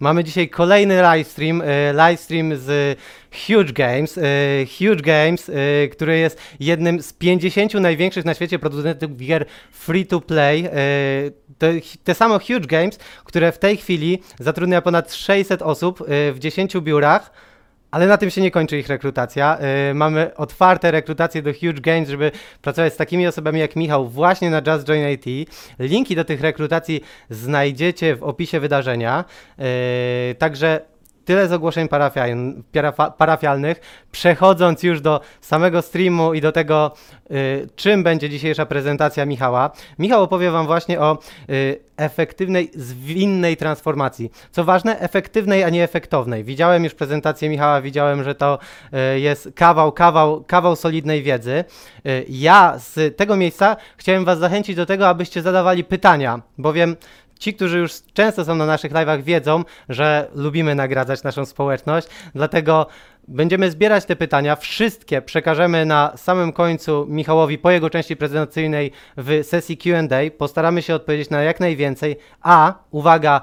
[0.00, 2.98] Mamy dzisiaj kolejny livestream, e, livestream z
[3.46, 4.18] Huge Games.
[4.18, 4.22] e,
[4.78, 10.20] Huge Games, e, który jest jednym z 50 największych na świecie producentów gier free to
[10.20, 10.68] play.
[11.58, 11.72] Te,
[12.04, 17.47] te samo Huge Games, które w tej chwili zatrudnia ponad 600 osób w 10 biurach.
[17.90, 19.58] Ale na tym się nie kończy ich rekrutacja.
[19.88, 22.30] Yy, mamy otwarte rekrutacje do Huge Games, żeby
[22.62, 25.50] pracować z takimi osobami jak Michał właśnie na Just Join IT.
[25.78, 29.24] Linki do tych rekrutacji znajdziecie w opisie wydarzenia.
[29.58, 29.64] Yy,
[30.34, 30.80] także
[31.28, 31.88] tyle z ogłoszeń
[33.18, 33.80] parafialnych.
[34.12, 36.92] Przechodząc już do samego streamu i do tego,
[37.30, 39.70] yy, czym będzie dzisiejsza prezentacja Michała.
[39.98, 44.30] Michał opowie Wam właśnie o yy, efektywnej, zwinnej transformacji.
[44.50, 46.44] Co ważne, efektywnej, a nie efektownej.
[46.44, 48.58] Widziałem już prezentację Michała, widziałem, że to
[48.92, 51.64] yy, jest kawał, kawał, kawał solidnej wiedzy.
[52.28, 56.96] Ja z tego miejsca chciałem Was zachęcić do tego, abyście zadawali pytania, bowiem
[57.38, 62.86] Ci, którzy już często są na naszych live'ach, wiedzą, że lubimy nagradzać naszą społeczność, dlatego
[63.28, 64.56] będziemy zbierać te pytania.
[64.56, 70.18] Wszystkie przekażemy na samym końcu Michałowi po jego części prezentacyjnej w sesji QA.
[70.38, 73.40] Postaramy się odpowiedzieć na jak najwięcej, a uwaga,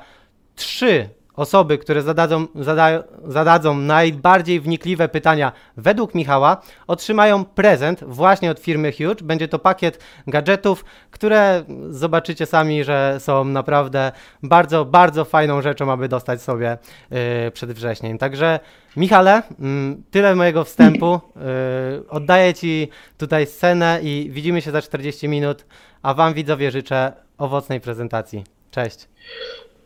[0.56, 8.60] trzy osoby, które zadadzą, zada, zadadzą najbardziej wnikliwe pytania według Michała, otrzymają prezent właśnie od
[8.60, 9.24] firmy Huge.
[9.24, 14.12] Będzie to pakiet gadżetów, które zobaczycie sami, że są naprawdę
[14.44, 16.78] bardzo, bardzo fajną rzeczą, aby dostać sobie
[17.12, 18.18] yy, przed wrześniem.
[18.18, 18.60] Także
[18.98, 21.20] Michale, mm, tyle mojego wstępu.
[21.36, 25.66] Yy, oddaję Ci tutaj scenę i widzimy się za 40 minut,
[26.02, 28.44] a Wam widzowie życzę owocnej prezentacji.
[28.72, 29.08] Cześć.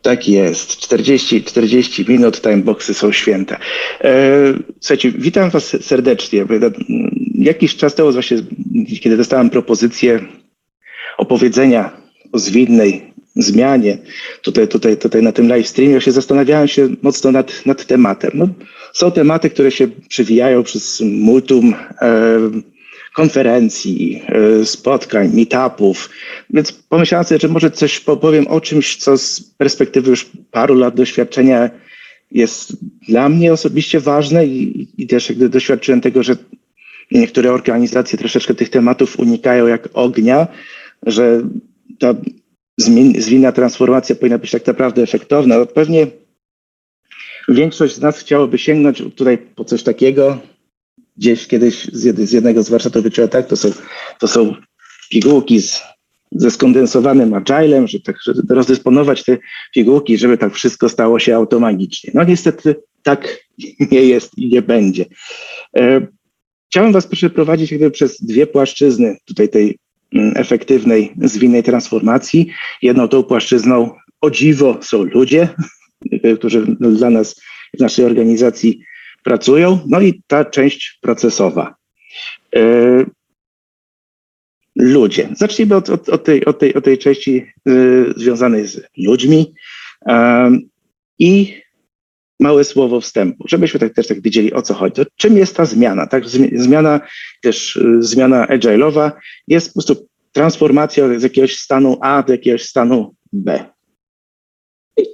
[0.02, 0.76] Tak jest.
[0.76, 3.56] 40, 40 minut, timeboxy są święte.
[4.00, 6.44] E, słuchajcie, witam Was serdecznie.
[7.34, 8.36] Jakiś czas temu właśnie,
[9.00, 10.20] kiedy dostałem propozycję
[11.18, 11.90] opowiedzenia
[12.32, 13.98] o zwinnej zmianie
[14.42, 18.30] tutaj, tutaj, tutaj na tym live streamie, się zastanawiałem się mocno nad, nad tematem.
[18.34, 18.48] No,
[18.92, 22.38] są tematy, które się przewijają przez multum e,
[23.14, 26.10] konferencji, e, spotkań, meetupów,
[26.50, 30.94] więc pomyślałem sobie, że może coś powiem o czymś, co z perspektywy już paru lat
[30.94, 31.70] doświadczenia
[32.30, 32.76] jest
[33.08, 36.36] dla mnie osobiście ważne i, i też jakby doświadczyłem tego, że
[37.10, 40.46] niektóre organizacje troszeczkę tych tematów unikają jak ognia,
[41.06, 41.42] że
[41.98, 42.14] ta
[43.18, 45.66] zwinna transformacja powinna być tak naprawdę efektowna.
[45.66, 46.06] Pewnie
[47.48, 50.38] większość z nas chciałoby sięgnąć tutaj po coś takiego,
[51.20, 53.72] gdzieś kiedyś z, z jednego z warsztatów wyczułem, tak, to są,
[54.18, 54.54] to są
[55.10, 55.82] pigułki z,
[56.32, 58.16] ze skondensowanym agilem, że tak,
[58.48, 59.38] rozdysponować te
[59.74, 62.10] pigułki, żeby tak wszystko stało się automagicznie.
[62.14, 63.38] No niestety tak
[63.92, 65.04] nie jest i nie będzie.
[65.76, 66.06] E,
[66.70, 69.78] chciałem Was przeprowadzić jakby przez dwie płaszczyzny tutaj tej
[70.14, 72.50] mm, efektywnej, zwinnej transformacji.
[72.82, 75.48] Jedną tą płaszczyzną o dziwo są ludzie,
[76.38, 77.40] którzy dla nas
[77.76, 78.84] w naszej organizacji
[79.24, 81.74] pracują, no i ta część procesowa.
[82.56, 82.60] E,
[84.76, 85.28] ludzie.
[85.36, 89.54] Zacznijmy od, od, od, tej, od, tej, od tej części y, związanej z ludźmi
[90.06, 90.60] um,
[91.18, 91.60] i
[92.40, 94.94] małe słowo wstępu, żebyśmy tak, też tak wiedzieli o co chodzi.
[94.94, 96.06] To czym jest ta zmiana?
[96.06, 97.00] Tak, zmiana
[97.42, 99.10] też zmiana agile'owa
[99.48, 103.64] jest po prostu transformacja z jakiegoś stanu A do jakiegoś stanu B.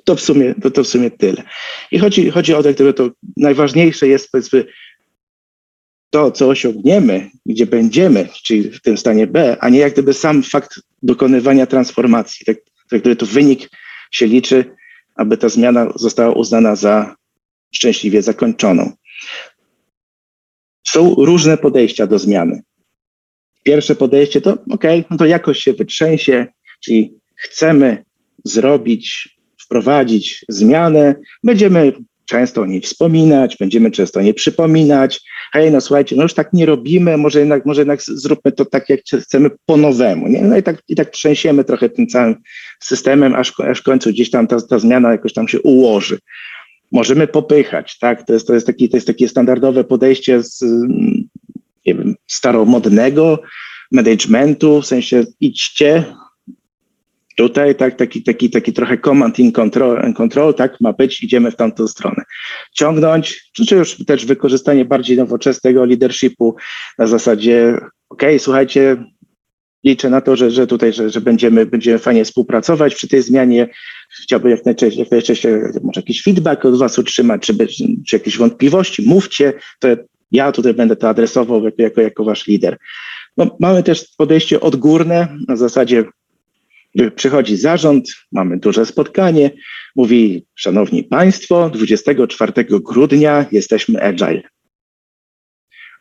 [0.04, 1.42] To w sumie, to, to w sumie tyle.
[1.90, 4.64] I chodzi, chodzi o to, które to najważniejsze jest powiedzmy
[6.10, 10.42] to, co osiągniemy, gdzie będziemy, czyli w tym stanie B, a nie jak gdyby sam
[10.42, 12.46] fakt dokonywania transformacji.
[12.46, 12.56] Tak,
[12.90, 13.70] tak to wynik
[14.10, 14.76] się liczy,
[15.16, 17.16] aby ta zmiana została uznana za
[17.74, 18.92] szczęśliwie zakończoną.
[20.88, 22.62] Są różne podejścia do zmiany.
[23.64, 26.46] Pierwsze podejście to, ok, no to jakoś się wytrzęsie,
[26.80, 28.04] czyli chcemy
[28.44, 29.35] zrobić
[29.66, 31.92] wprowadzić zmianę, będziemy
[32.26, 35.20] często o niej wspominać, będziemy często o niej przypominać.
[35.52, 38.88] Hej, no słuchajcie, no już tak nie robimy, może jednak, może jednak zróbmy to tak,
[38.88, 40.28] jak chcemy po nowemu.
[40.28, 40.42] Nie?
[40.42, 42.34] No i tak, i tak trzęsiemy trochę tym całym
[42.80, 46.18] systemem, aż, aż w końcu gdzieś tam ta, ta zmiana jakoś tam się ułoży.
[46.92, 48.26] Możemy popychać, tak?
[48.26, 50.64] To jest, to jest, taki, to jest takie standardowe podejście z
[51.86, 53.42] nie wiem, staromodnego
[53.92, 56.04] managementu, w sensie idźcie,
[57.36, 61.56] Tutaj tak, taki, taki, taki trochę command in control, control, tak ma być, idziemy w
[61.56, 62.22] tamtą stronę.
[62.72, 66.56] Ciągnąć, czy już też wykorzystanie bardziej nowoczesnego leadershipu
[66.98, 67.78] na zasadzie,
[68.08, 68.96] ok, słuchajcie,
[69.84, 73.68] liczę na to, że, że tutaj, że, że będziemy, będziemy fajnie współpracować przy tej zmianie.
[74.22, 75.52] Chciałbym jak najczęściej, jak najczęściej
[75.82, 77.54] może jakiś feedback od Was otrzymać, czy,
[78.06, 79.88] czy jakieś wątpliwości, mówcie, to
[80.32, 82.76] ja tutaj będę to adresował jako, jako, jako Wasz lider.
[83.36, 86.04] No, mamy też podejście odgórne na zasadzie
[87.16, 89.50] Przychodzi zarząd, mamy duże spotkanie,
[89.96, 94.42] mówi, szanowni państwo, 24 grudnia jesteśmy agile.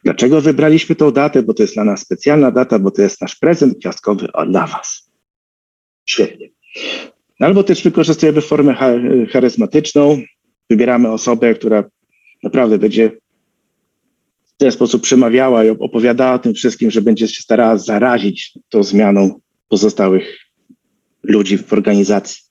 [0.03, 1.43] Dlaczego wybraliśmy tą datę?
[1.43, 5.11] Bo to jest dla nas specjalna data, bo to jest nasz prezent gwiazdkowy dla was.
[6.05, 6.49] Świetnie.
[7.39, 8.75] Albo też wykorzystujemy formę
[9.31, 10.21] charyzmatyczną,
[10.69, 11.83] wybieramy osobę, która
[12.43, 13.11] naprawdę będzie
[14.45, 18.83] w ten sposób przemawiała i opowiadała o tym wszystkim, że będzie się starała zarazić tą
[18.83, 19.39] zmianą
[19.69, 20.44] pozostałych
[21.27, 22.41] ludzi w organizacji.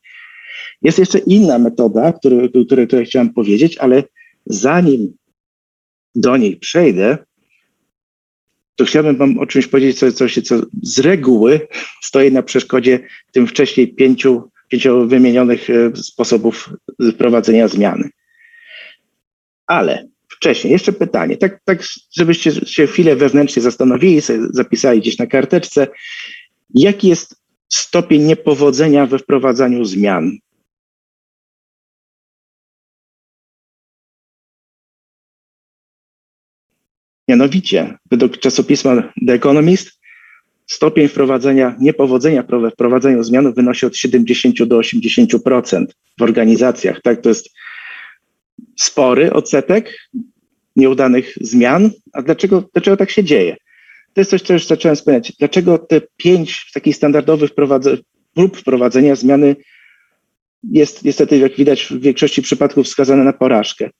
[0.82, 4.02] Jest jeszcze inna metoda, której, której, której chciałem powiedzieć, ale
[4.46, 5.16] zanim
[6.14, 7.18] do niej przejdę,
[8.76, 11.68] to chciałbym Wam o czymś powiedzieć, co, co, co z reguły
[12.02, 13.00] stoi na przeszkodzie
[13.32, 16.70] tym wcześniej pięciu, pięciu wymienionych e, sposobów
[17.18, 18.10] prowadzenia zmiany.
[19.66, 21.82] Ale wcześniej, jeszcze pytanie, tak, tak
[22.16, 24.20] żebyście się chwilę wewnętrznie zastanowili,
[24.50, 25.86] zapisali gdzieś na karteczce,
[26.74, 27.43] jaki jest
[27.76, 30.38] stopień niepowodzenia we wprowadzaniu zmian?
[37.28, 40.00] Mianowicie, według czasopisma The Economist,
[40.66, 45.84] stopień wprowadzenia, niepowodzenia w wprowadzeniu zmian wynosi od 70 do 80%
[46.18, 47.02] w organizacjach.
[47.02, 47.50] Tak, to jest
[48.76, 49.98] spory odsetek
[50.76, 51.90] nieudanych zmian.
[52.12, 53.56] A dlaczego, dlaczego tak się dzieje?
[54.14, 55.32] To jest coś, co już zacząłem wspomnieć.
[55.38, 57.50] Dlaczego te pięć takich standardowych
[58.34, 59.56] prób wprowadzenia zmiany
[60.70, 63.90] jest niestety, jak widać, w większości przypadków wskazane na porażkę?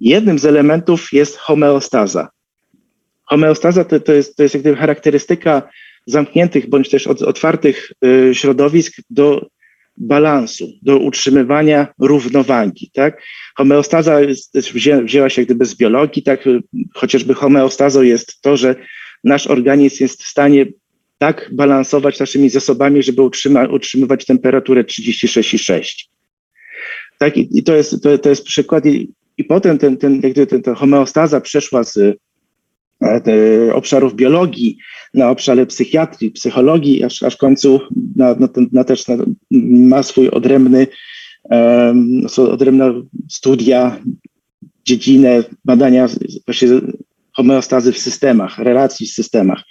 [0.00, 2.28] Jednym z elementów jest homeostaza.
[3.24, 5.62] Homeostaza to, to, jest, to jest jak gdyby charakterystyka
[6.06, 9.46] zamkniętych bądź też otwartych y, środowisk do
[9.96, 12.90] balansu, do utrzymywania równowagi.
[12.92, 13.22] Tak?
[13.56, 16.44] Homeostaza jest, wzię, wzięła się gdyby z biologii, tak?
[16.94, 18.74] chociażby homeostazą jest to, że
[19.24, 20.66] nasz organizm jest w stanie
[21.18, 26.04] tak balansować naszymi zasobami, żeby utrzyma, utrzymywać temperaturę 36,6.
[27.18, 28.86] Tak, i, i to, jest, to, to jest przykład.
[28.86, 32.18] I, i potem ten, ten, jak gdyby ten, ta homeostaza przeszła z
[33.72, 34.78] obszarów biologii
[35.14, 37.80] na obszary psychiatrii, psychologii, aż, aż w końcu
[38.16, 39.16] na, na, na też na,
[39.90, 40.86] ma swój odrębny,
[41.42, 43.98] um, odrębne studia,
[44.84, 46.08] dziedzinę badania
[46.46, 46.68] właśnie
[47.32, 49.62] homeostazy w systemach, relacji w systemach.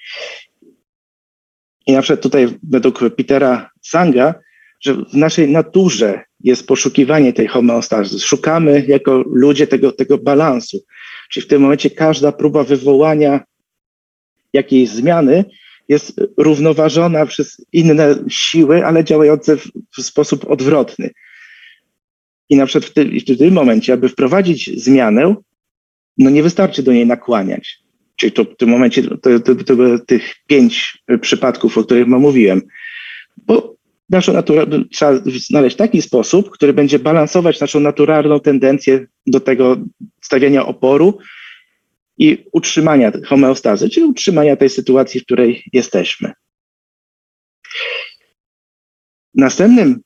[1.88, 4.33] I na przykład tutaj według Petera Sanga,
[4.81, 8.19] że w naszej naturze jest poszukiwanie tej homeostazy.
[8.19, 10.83] Szukamy jako ludzie tego, tego balansu.
[11.33, 13.44] Czyli w tym momencie każda próba wywołania
[14.53, 15.45] jakiejś zmiany
[15.89, 21.12] jest równoważona przez inne siły, ale działające w, w sposób odwrotny.
[22.50, 25.35] I na przykład w tym, w tym momencie, aby wprowadzić zmianę,
[26.18, 27.79] no nie wystarczy do niej nakłaniać.
[28.15, 29.75] Czyli to w tym momencie to, to, to, to
[30.07, 32.62] tych pięć przypadków, o których mówiłem.
[33.38, 33.73] Bo
[34.09, 39.77] naszą naturę trzeba znaleźć taki sposób, który będzie balansować naszą naturalną tendencję do tego
[40.21, 41.17] stawiania oporu
[42.17, 46.31] i utrzymania homeostazy, czyli utrzymania tej sytuacji, w której jesteśmy.
[49.35, 50.01] Następnym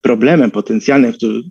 [0.00, 1.42] problemem potencjalnym, który,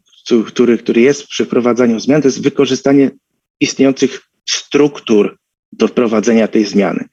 [0.45, 3.11] który, który jest przy wprowadzaniu zmian, to jest wykorzystanie
[3.59, 5.37] istniejących struktur
[5.71, 7.05] do wprowadzenia tej zmiany.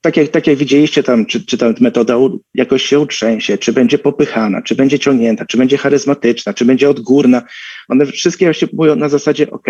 [0.00, 2.16] Tak, jak, tak jak widzieliście tam, czy, czy ta metoda
[2.54, 7.42] jakoś się utrzęsie, czy będzie popychana, czy będzie ciągnięta, czy będzie charyzmatyczna, czy będzie odgórna.
[7.88, 9.66] One wszystkie się mówią na zasadzie OK,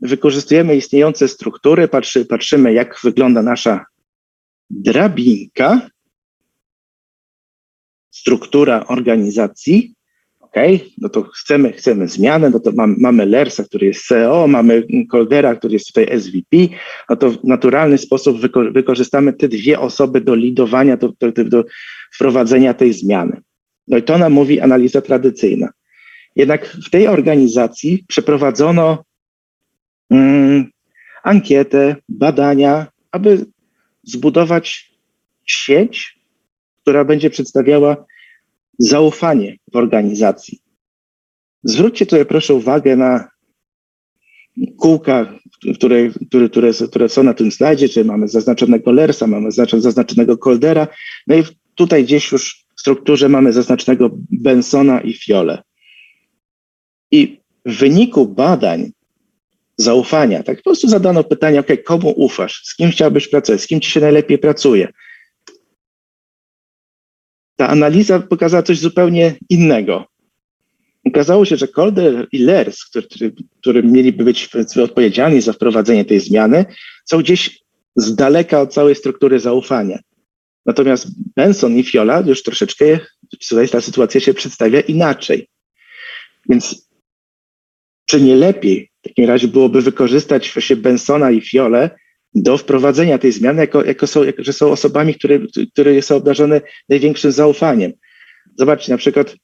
[0.00, 3.84] wykorzystujemy istniejące struktury, patrzy, patrzymy jak wygląda nasza
[4.70, 5.88] drabinka,
[8.10, 9.94] struktura organizacji,
[10.50, 10.62] OK,
[10.98, 15.54] no to chcemy, chcemy zmianę, no to mamy, mamy Lersa, który jest CEO, mamy Coldera,
[15.54, 16.56] który jest tutaj SVP,
[17.10, 21.64] no to w naturalny sposób wyko wykorzystamy te dwie osoby do lidowania, do, do, do
[22.14, 23.40] wprowadzenia tej zmiany.
[23.88, 25.68] No i to nam mówi analiza tradycyjna.
[26.36, 29.04] Jednak w tej organizacji przeprowadzono
[30.10, 30.70] mm,
[31.22, 33.46] ankietę, badania, aby
[34.02, 34.90] zbudować
[35.46, 36.18] sieć,
[36.82, 38.04] która będzie przedstawiała
[38.80, 40.58] zaufanie w organizacji.
[41.64, 43.28] Zwróćcie tutaj proszę uwagę na
[44.78, 45.38] kółka,
[45.74, 50.88] które, które, które, które są na tym slajdzie, czyli mamy zaznaczonego Lersa, mamy zaznaczonego Coldera,
[51.26, 51.42] no i
[51.74, 55.62] tutaj gdzieś już w strukturze mamy zaznaczonego Bensona i Fiole.
[57.10, 58.90] I w wyniku badań
[59.76, 63.80] zaufania, tak po prostu zadano pytanie, ok, komu ufasz, z kim chciałbyś pracować, z kim
[63.80, 64.88] ci się najlepiej pracuje,
[67.60, 70.06] ta analiza pokazała coś zupełnie innego.
[71.06, 74.48] Okazało się, że Calder i Lers, którzy, którzy mieliby być
[74.84, 76.64] odpowiedzialni za wprowadzenie tej zmiany,
[77.04, 77.60] są gdzieś
[77.96, 79.98] z daleka od całej struktury zaufania.
[80.66, 82.98] Natomiast Benson i Fiola już troszeczkę,
[83.48, 85.48] tutaj ta sytuacja się przedstawia inaczej.
[86.48, 86.88] Więc
[88.06, 91.90] czy nie lepiej w takim razie byłoby wykorzystać właśnie Bensona i Fiolę
[92.34, 95.38] do wprowadzenia tej zmiany, jako, jako są, jako, że są osobami, które,
[95.72, 97.92] które są obdarzone największym zaufaniem.
[98.58, 99.36] Zobaczcie, na przykład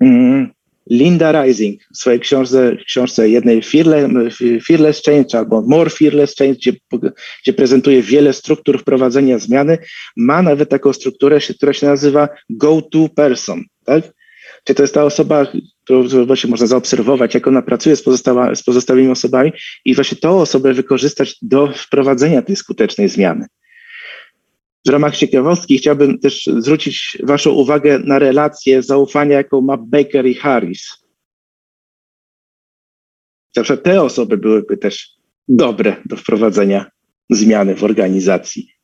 [0.00, 0.52] mm,
[0.90, 6.72] Linda Rising w swojej książce, książce jednej Fearless, Fearless Change albo More Fearless Change, gdzie,
[7.42, 9.78] gdzie prezentuje wiele struktur wprowadzenia zmiany,
[10.16, 13.64] ma nawet taką strukturę, która się nazywa go-to person.
[13.84, 14.04] Tak?
[14.64, 15.46] Czyli to jest ta osoba,
[15.88, 19.52] którą właśnie można zaobserwować, jak ona pracuje z, pozostała, z pozostałymi osobami
[19.84, 23.46] i właśnie tą osobę wykorzystać do wprowadzenia tej skutecznej zmiany.
[24.86, 30.34] W ramach ciekawostki chciałbym też zwrócić Waszą uwagę na relację zaufania, jaką ma Baker i
[30.34, 30.88] Harris.
[33.56, 35.10] Zawsze te osoby byłyby też
[35.48, 36.90] dobre do wprowadzenia
[37.30, 38.77] zmiany w organizacji.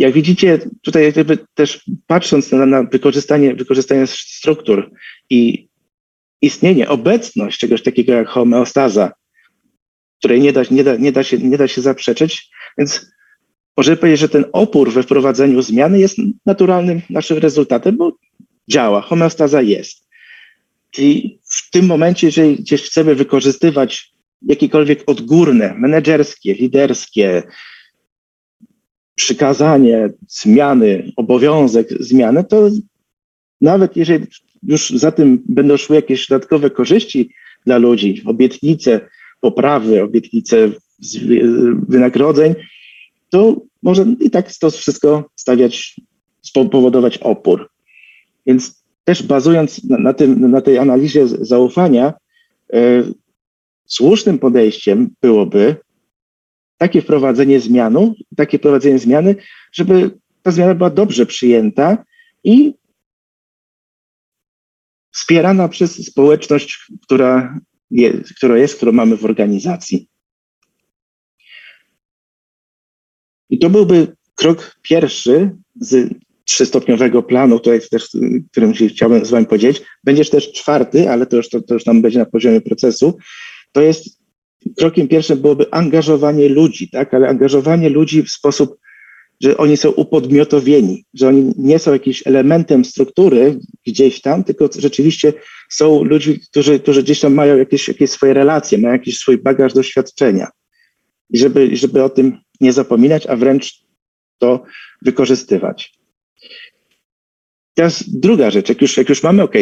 [0.00, 4.90] Jak widzicie, tutaj jakby też patrząc na, na wykorzystanie, wykorzystanie struktur
[5.30, 5.68] i
[6.42, 9.12] istnienie, obecność czegoś takiego jak homeostaza,
[10.18, 13.12] której nie da, nie da, nie da, się, nie da się zaprzeczyć, więc
[13.76, 18.12] możemy powiedzieć, że ten opór we wprowadzeniu zmiany jest naturalnym naszym rezultatem, bo
[18.70, 20.08] działa, homeostaza jest.
[20.90, 27.42] Czyli w tym momencie, jeżeli gdzieś chcemy wykorzystywać jakiekolwiek odgórne, menedżerskie, liderskie,
[29.24, 32.70] przykazanie zmiany, obowiązek zmiany, to
[33.60, 34.26] nawet jeżeli
[34.62, 37.30] już za tym będą szły jakieś dodatkowe korzyści
[37.66, 39.00] dla ludzi, obietnice
[39.40, 40.70] poprawy, obietnice
[41.88, 42.54] wynagrodzeń,
[43.30, 45.96] to może i tak to wszystko stawiać,
[46.42, 47.70] spowodować opór.
[48.46, 52.12] Więc też bazując na, na, tym, na tej analizie zaufania,
[52.72, 53.02] e,
[53.86, 55.76] słusznym podejściem byłoby
[56.80, 59.36] takie wprowadzenie zmianu, takie wprowadzenie zmiany,
[59.72, 62.04] żeby ta zmiana była dobrze przyjęta
[62.44, 62.74] i
[65.12, 67.58] wspierana przez społeczność, która
[67.90, 70.08] jest, która jest, którą mamy w organizacji.
[73.50, 78.08] I to byłby krok pierwszy z trzystopniowego planu, jest też,
[78.50, 79.82] którym się chciałbym z Wami podzielić.
[80.04, 83.18] Będziesz też czwarty, ale to już, to, to już nam będzie na poziomie procesu.
[83.72, 84.19] To jest
[84.78, 87.14] krokiem pierwszym byłoby angażowanie ludzi, tak?
[87.14, 88.76] Ale angażowanie ludzi w sposób,
[89.40, 95.32] że oni są upodmiotowieni, że oni nie są jakimś elementem struktury gdzieś tam, tylko rzeczywiście
[95.70, 99.72] są ludźmi, którzy, którzy gdzieś tam mają jakieś, jakieś swoje relacje, mają jakiś swój bagaż
[99.72, 100.48] doświadczenia.
[101.30, 103.84] I żeby, żeby o tym nie zapominać, a wręcz
[104.38, 104.62] to
[105.02, 106.00] wykorzystywać.
[107.74, 109.54] Teraz druga rzecz, jak już, jak już mamy, OK,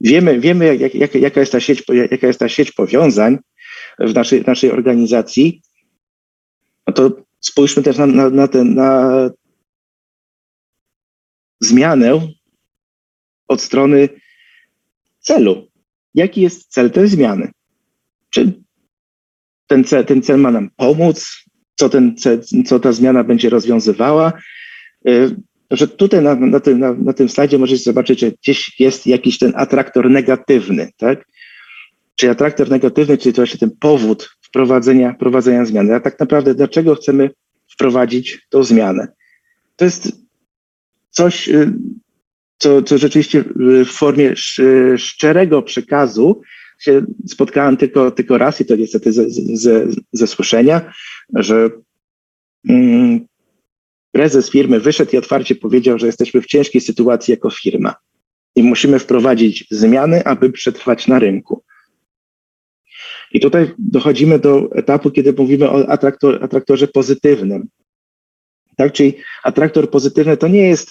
[0.00, 3.38] wiemy, wiemy jak, jak, jaka, jest ta sieć, jaka jest ta sieć powiązań,
[3.98, 5.62] w naszej, w naszej organizacji,
[6.86, 7.10] no to
[7.40, 9.30] spójrzmy też na, na, na, ten, na
[11.60, 12.28] zmianę
[13.48, 14.08] od strony
[15.20, 15.68] celu.
[16.14, 17.50] Jaki jest cel tej zmiany?
[18.30, 18.52] Czy
[19.66, 21.44] ten cel, ten cel ma nam pomóc?
[21.74, 24.32] Co, ten cel, co ta zmiana będzie rozwiązywała?
[25.08, 25.36] Y,
[25.70, 29.38] że tutaj na, na, tym, na, na tym slajdzie możecie zobaczyć, że gdzieś jest jakiś
[29.38, 31.26] ten atraktor negatywny, tak?
[32.16, 35.94] Czyli atraktor negatywny, czyli to właśnie ten powód wprowadzenia, wprowadzenia zmiany.
[35.94, 37.30] A tak naprawdę dlaczego chcemy
[37.72, 39.08] wprowadzić tą zmianę?
[39.76, 40.12] To jest
[41.10, 41.72] coś, y,
[42.58, 43.44] co, co rzeczywiście
[43.86, 44.34] w formie
[44.96, 46.40] szczerego przekazu
[46.78, 50.92] się spotkałem tylko, tylko raz i to niestety ze, ze, ze słyszenia,
[51.34, 51.70] że
[52.68, 53.26] mm,
[54.12, 57.94] prezes firmy wyszedł i otwarcie powiedział, że jesteśmy w ciężkiej sytuacji jako firma
[58.56, 61.62] i musimy wprowadzić zmiany, aby przetrwać na rynku.
[63.32, 67.68] I tutaj dochodzimy do etapu, kiedy mówimy o atraktor, atraktorze pozytywnym.
[68.76, 70.90] Tak, czyli atraktor pozytywny to nie jest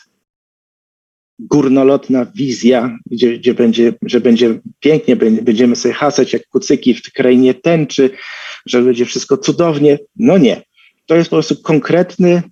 [1.40, 7.54] górnolotna wizja, gdzie, gdzie będzie, że będzie pięknie, będziemy sobie hasać jak kucyki w krainie
[7.54, 8.10] tęczy,
[8.66, 10.00] że będzie wszystko cudownie.
[10.16, 10.62] No nie.
[11.06, 12.44] To jest po prostu konkretny,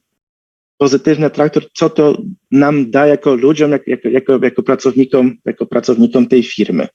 [0.78, 2.18] pozytywny atraktor, co to
[2.52, 6.88] nam da jako ludziom, jako, jako, jako, pracownikom, jako pracownikom tej firmy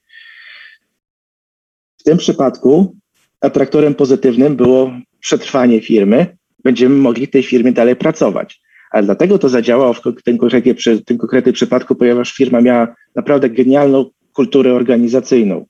[2.08, 2.96] tym przypadku
[3.40, 6.36] atraktorem pozytywnym było przetrwanie firmy.
[6.64, 8.60] Będziemy mogli w tej firmie dalej pracować.
[8.90, 13.50] Ale dlatego to zadziałało w tym, konkretnie, przy tym konkretnym przypadku, ponieważ firma miała naprawdę
[13.50, 15.66] genialną kulturę organizacyjną.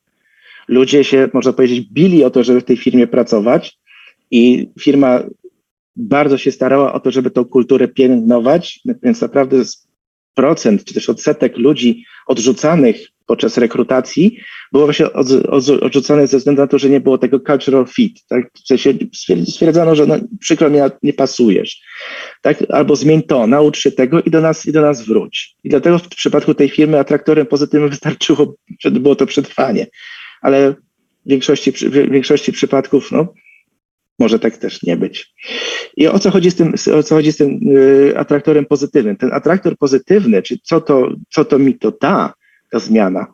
[0.68, 3.78] Ludzie się, można powiedzieć, bili o to, żeby w tej firmie pracować
[4.30, 5.22] i firma
[5.96, 9.56] bardzo się starała o to, żeby tą kulturę pielęgnować, więc naprawdę
[10.34, 14.38] procent czy też odsetek ludzi odrzucanych podczas rekrutacji
[14.72, 18.26] było właśnie od, od, odrzucone ze względu na to, że nie było tego cultural fit.
[18.28, 18.44] Tak?
[18.64, 18.94] W sensie
[19.46, 21.82] stwierdzano, że no, przykro mi, nie pasujesz.
[22.42, 22.64] Tak?
[22.68, 25.56] Albo zmień to, naucz się tego i do nas, i do nas wróć.
[25.64, 28.54] I dlatego w przypadku tej firmy atraktorem pozytywnym wystarczyło,
[28.90, 29.86] było to przetrwanie.
[30.40, 30.72] Ale
[31.26, 33.34] w większości, w większości przypadków no,
[34.18, 35.34] może tak też nie być.
[35.96, 39.16] I o co chodzi z tym, o co chodzi z tym y, atraktorem pozytywnym?
[39.16, 42.34] Ten atraktor pozytywny, czy co to, co to mi to da,
[42.70, 43.26] ta zmiana,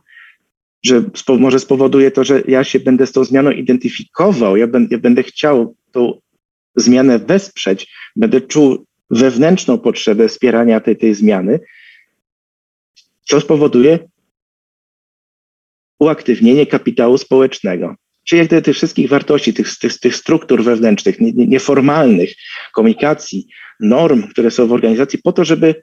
[0.84, 1.04] że
[1.38, 5.76] może spowoduje to, że ja się będę z tą zmianą identyfikował, ja, ja będę chciał
[5.92, 6.20] tą
[6.76, 11.60] zmianę wesprzeć, będę czuł wewnętrzną potrzebę wspierania tej, tej zmiany,
[13.22, 13.98] co spowoduje
[15.98, 17.94] uaktywnienie kapitału społecznego.
[18.24, 22.34] Czyli jak gdyby tych wszystkich wartości, tych, tych, tych struktur wewnętrznych, nieformalnych,
[22.72, 23.46] komunikacji,
[23.80, 25.82] norm, które są w organizacji, po to, żeby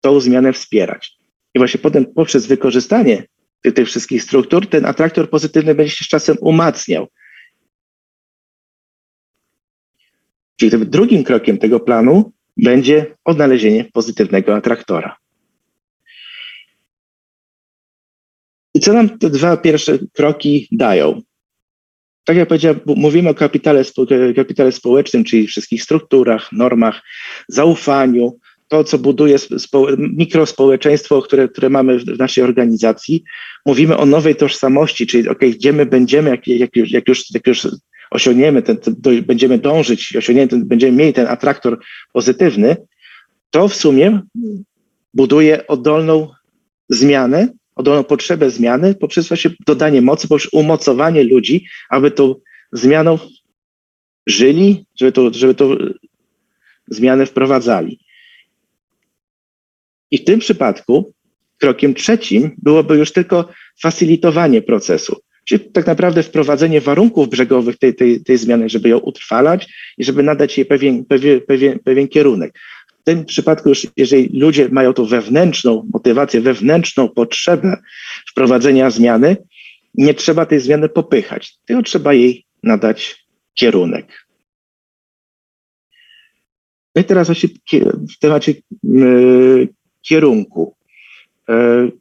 [0.00, 1.15] tą zmianę wspierać.
[1.56, 3.24] I właśnie potem poprzez wykorzystanie
[3.62, 7.06] tych, tych wszystkich struktur, ten atraktor pozytywny będzie się z czasem umacniał.
[10.56, 15.16] Czyli drugim krokiem tego planu będzie odnalezienie pozytywnego atraktora.
[18.74, 21.22] I co nam te dwa pierwsze kroki dają?
[22.26, 23.82] tak jak powiedziałem, mówimy o kapitale,
[24.36, 27.02] kapitale społecznym, czyli wszystkich strukturach, normach,
[27.48, 33.24] zaufaniu, to, co buduje spo, mikrospołeczeństwo, które, które mamy w naszej organizacji.
[33.66, 37.46] Mówimy o nowej tożsamości, czyli ok, gdzie my będziemy, jak, jak, już, jak, już, jak
[37.46, 37.66] już
[38.10, 41.78] osiągniemy, ten, do, będziemy dążyć, osiągniemy ten, będziemy mieli ten atraktor
[42.12, 42.76] pozytywny,
[43.50, 44.20] to w sumie
[45.14, 46.28] buduje oddolną
[46.88, 52.34] zmianę, oddolną potrzebę zmiany poprzez właśnie dodanie mocy, poprzez umocowanie ludzi, aby tą
[52.72, 53.18] zmianą
[54.26, 55.76] żyli, żeby to, żeby to
[56.88, 58.05] zmianę wprowadzali.
[60.16, 61.12] I w tym przypadku
[61.58, 63.48] krokiem trzecim byłoby już tylko
[63.82, 69.68] facilitowanie procesu, czyli tak naprawdę wprowadzenie warunków brzegowych tej, tej, tej zmiany, żeby ją utrwalać
[69.98, 72.52] i żeby nadać jej pewien, pewien, pewien, pewien kierunek
[73.06, 77.76] tym przypadku już, jeżeli ludzie mają tą wewnętrzną motywację, wewnętrzną potrzebę
[78.30, 79.36] wprowadzenia zmiany,
[79.94, 84.26] nie trzeba tej zmiany popychać, tylko trzeba jej nadać kierunek.
[86.94, 87.48] No i teraz właśnie
[88.14, 89.68] w temacie yy,
[90.08, 90.76] kierunku.
[91.48, 91.92] Yy,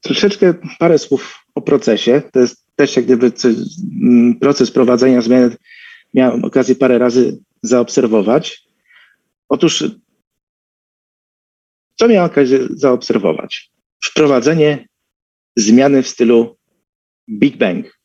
[0.00, 2.22] troszeczkę parę słów o procesie.
[2.32, 3.32] To jest też jak gdyby
[4.40, 5.56] proces prowadzenia zmiany
[6.14, 8.62] miałem okazję parę razy zaobserwować.
[9.48, 9.84] Otóż,
[11.96, 13.70] co miałem okazję zaobserwować?
[14.04, 14.88] Wprowadzenie
[15.56, 16.56] zmiany w stylu
[17.30, 18.00] Big Bang.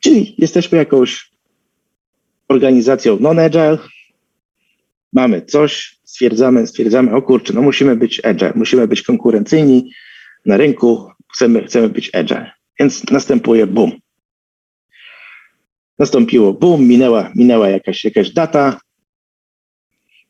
[0.00, 1.30] Czyli jesteśmy jakąś
[2.48, 3.78] organizacją non-agile,
[5.12, 9.92] mamy coś, stwierdzamy, stwierdzamy, o kurczę, no musimy być agile, musimy być konkurencyjni
[10.46, 12.50] na rynku, chcemy, chcemy być agile.
[12.80, 13.92] Więc następuje boom.
[15.98, 18.80] Nastąpiło boom, minęła, minęła jakaś, jakaś data,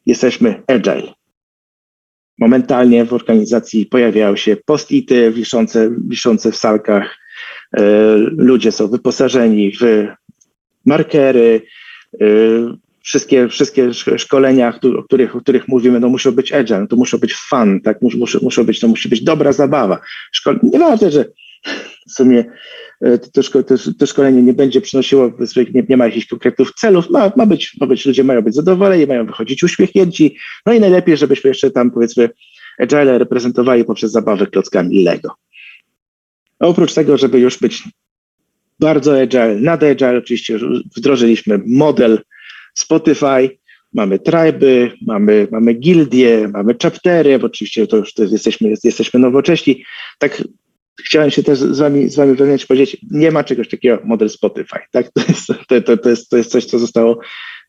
[0.06, 1.14] jesteśmy agile.
[2.38, 7.18] Momentalnie w organizacji pojawiają się post-ity wiszące, wiszące w salkach.
[7.76, 7.82] E,
[8.36, 10.06] ludzie są wyposażeni w
[10.84, 11.62] markery,
[12.20, 12.26] e,
[13.06, 17.18] wszystkie, wszystkie szkolenia, o których, o których mówimy, no muszą być agile, no to muszą
[17.18, 18.02] być fun, tak?
[18.02, 19.98] Muszą, muszą być, to musi być dobra zabawa.
[20.32, 20.58] Szkol...
[20.62, 21.24] Nieważne, że
[22.08, 22.44] w sumie
[23.00, 25.32] e, to, to, to, szkolenie nie będzie przynosiło,
[25.74, 29.06] nie, nie ma jakichś konkretnych celów, ma, ma, być, ma być, ludzie mają być zadowoleni,
[29.06, 32.30] mają wychodzić uśmiechnięci, no i najlepiej, żebyśmy jeszcze tam powiedzmy
[32.78, 35.34] agile reprezentowali poprzez zabawę klockami Lego.
[36.58, 37.82] Oprócz tego, żeby już być
[38.80, 40.58] bardzo agile, nad agile oczywiście
[40.96, 42.20] wdrożyliśmy model
[42.76, 43.58] Spotify,
[43.92, 49.84] mamy triby, mamy, mamy gildie, mamy chaptery, bo oczywiście to już to jesteśmy, jesteśmy nowocześni.
[50.18, 50.42] Tak
[51.04, 54.78] chciałem się też z wami, z wami wewnętrznie powiedzieć, nie ma czegoś takiego model Spotify.
[54.90, 55.10] Tak?
[55.12, 57.18] To, jest, to, to, to, jest, to jest coś, co zostało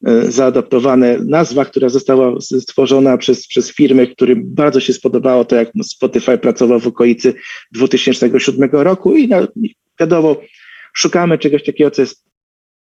[0.07, 1.17] e, zaadaptowane.
[1.25, 6.79] Nazwa, która została stworzona przez, przez firmy, którym bardzo się spodobało to, jak Spotify pracował
[6.79, 7.33] w okolicy
[7.71, 9.47] 2007 roku i na,
[9.99, 10.41] wiadomo,
[10.93, 12.26] szukamy czegoś takiego, co jest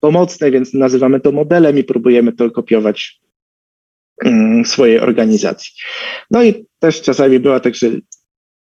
[0.00, 3.20] pomocne, więc nazywamy to modelem i próbujemy to kopiować
[4.24, 5.72] mm, w swojej organizacji.
[6.30, 7.90] No i też czasami była tak, że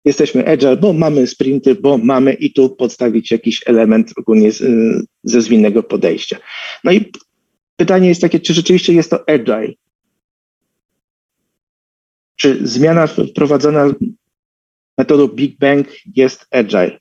[0.06, 4.64] jesteśmy agile, bo mamy sprinty, bo mamy i tu podstawić jakiś element ogólnie z,
[5.24, 6.38] ze zwinnego podejścia.
[6.84, 7.12] No i
[7.76, 9.74] pytanie jest takie, czy rzeczywiście jest to agile?
[12.36, 13.94] Czy zmiana wprowadzona
[14.98, 17.00] metodą Big Bang jest agile?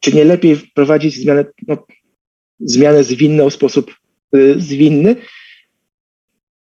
[0.00, 1.86] Czy nie lepiej wprowadzić zmianę, no,
[2.64, 3.94] zmianę zwinną w sposób
[4.36, 5.16] y, zwinny?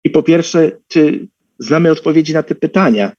[0.03, 1.27] I po pierwsze, czy
[1.59, 3.11] znamy odpowiedzi na te pytania,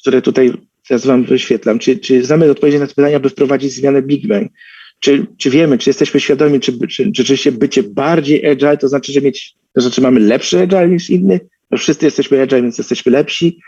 [0.00, 0.52] które tutaj
[0.88, 4.52] teraz wam wyświetlam, czy, czy znamy odpowiedzi na te pytania, aby wprowadzić zmianę Big Bang?
[5.00, 9.12] Czy, czy wiemy, czy jesteśmy świadomi, czy, czy, czy rzeczywiście bycie bardziej agile, to znaczy,
[9.12, 11.40] że mieć, to znaczy mamy lepszy agile niż inny?
[11.70, 13.58] Bo wszyscy jesteśmy agile, więc jesteśmy lepsi.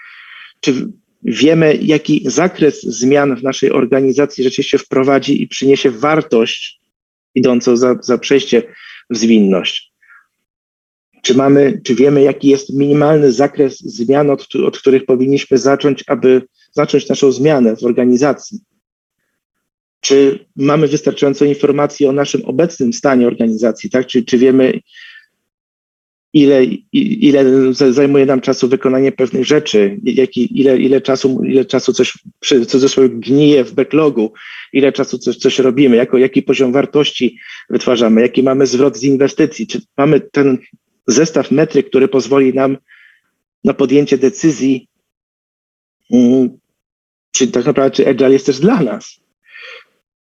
[0.60, 0.88] Czy
[1.22, 6.81] wiemy, jaki zakres zmian w naszej organizacji rzeczywiście wprowadzi i przyniesie wartość
[7.34, 8.62] idącą za, za przejście
[9.10, 9.92] w zwinność?
[11.22, 16.42] Czy mamy, czy wiemy, jaki jest minimalny zakres zmian, od, od których powinniśmy zacząć, aby
[16.72, 18.60] zacząć naszą zmianę w organizacji?
[20.00, 24.06] Czy mamy wystarczająco informacji o naszym obecnym stanie organizacji, tak?
[24.06, 24.80] Czy, czy wiemy,
[26.32, 32.18] ile, ile zajmuje nam czasu wykonanie pewnych rzeczy, jaki, ile, ile czasu, ile czasu coś,
[32.42, 34.32] w cudzysłowie, gnije w backlogu,
[34.72, 37.38] ile czasu coś, coś robimy, jako, jaki poziom wartości
[37.70, 40.58] wytwarzamy, jaki mamy zwrot z inwestycji, czy mamy ten
[41.06, 42.76] zestaw metryk, który pozwoli nam
[43.64, 44.88] na podjęcie decyzji,
[46.12, 46.58] mm,
[47.32, 49.20] czy tak naprawdę, czy Agile jest też dla nas.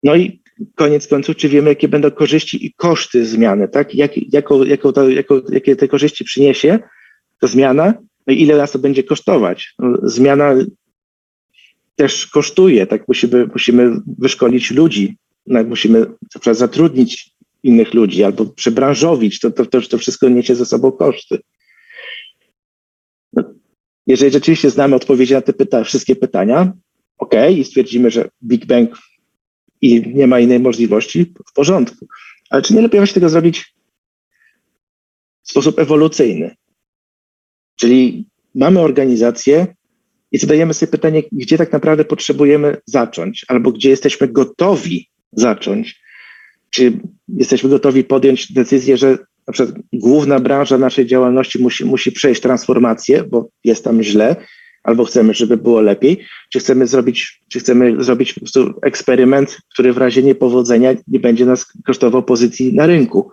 [0.03, 0.40] No i
[0.75, 3.95] koniec końców, czy wiemy, jakie będą korzyści i koszty zmiany, tak?
[3.95, 4.13] Jak,
[4.93, 5.09] to,
[5.53, 6.79] jakie te korzyści przyniesie
[7.41, 7.95] ta zmiana,
[8.27, 9.75] no ile nas to będzie kosztować.
[9.79, 10.55] No, zmiana
[11.97, 13.09] też kosztuje, tak?
[13.09, 16.07] Musimy, musimy wyszkolić ludzi, no, musimy
[16.53, 17.31] zatrudnić
[17.63, 21.39] innych ludzi albo przebranżowić, to, to, to, to wszystko niesie ze sobą koszty.
[23.33, 23.55] No,
[24.07, 26.73] jeżeli rzeczywiście znamy odpowiedzi na te pyta wszystkie pytania,
[27.19, 28.99] ok, i stwierdzimy, że Big Bang
[29.81, 32.07] i nie ma innej możliwości, w porządku.
[32.51, 33.75] Ale czy nie lepiej właśnie tego zrobić
[35.43, 36.57] w sposób ewolucyjny?
[37.77, 39.67] Czyli mamy organizację
[40.33, 46.01] i zadajemy sobie pytanie, gdzie tak naprawdę potrzebujemy zacząć, albo gdzie jesteśmy gotowi zacząć.
[46.71, 52.41] Czy jesteśmy gotowi podjąć decyzję, że na przykład główna branża naszej działalności musi, musi przejść
[52.41, 54.37] transformację, bo jest tam źle,
[54.83, 59.93] albo chcemy, żeby było lepiej, czy chcemy zrobić, czy chcemy zrobić po prostu eksperyment, który
[59.93, 63.31] w razie niepowodzenia nie będzie nas kosztował pozycji na rynku.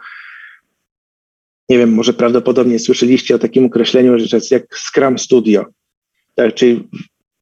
[1.69, 5.65] Nie wiem, może prawdopodobnie słyszeliście o takim określeniu, że jest jak Scrum Studio.
[6.35, 6.89] Tak, czyli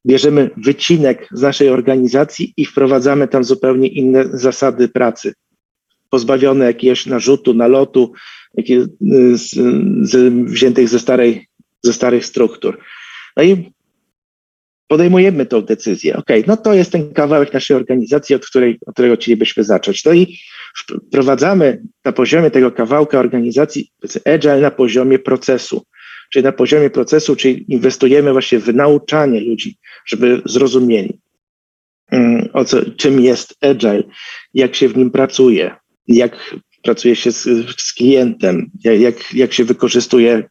[0.06, 5.34] bierzemy wycinek z naszej organizacji i wprowadzamy tam zupełnie inne zasady pracy,
[6.10, 8.12] pozbawione jakiegoś narzutu, nalotu,
[8.54, 8.86] jakie,
[9.34, 9.50] z,
[10.10, 11.46] z, wziętych ze, starej,
[11.82, 12.78] ze starych struktur.
[13.36, 13.72] No i
[14.88, 16.16] podejmujemy tą decyzję.
[16.16, 20.04] OK, no to jest ten kawałek naszej organizacji, od, której, od którego chcielibyśmy zacząć.
[20.04, 20.38] No i
[20.76, 23.90] wprowadzamy na poziomie tego kawałka organizacji
[24.24, 25.86] agile na poziomie procesu.
[26.30, 31.20] Czyli na poziomie procesu, czyli inwestujemy właśnie w nauczanie ludzi, żeby zrozumieli,
[32.10, 34.02] mm, o co, czym jest agile,
[34.54, 35.74] jak się w nim pracuje,
[36.08, 37.42] jak pracuje się z,
[37.80, 40.48] z klientem, jak, jak się wykorzystuje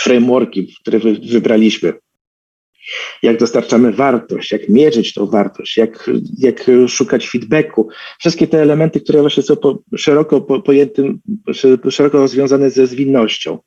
[0.00, 0.98] frameworki, które
[1.30, 1.92] wybraliśmy
[3.22, 7.88] jak dostarczamy wartość, jak mierzyć tą wartość, jak, jak szukać feedbacku.
[8.18, 11.20] Wszystkie te elementy, które właśnie są po, szeroko po, pojętym,
[11.90, 13.58] szeroko związane ze zwinnością.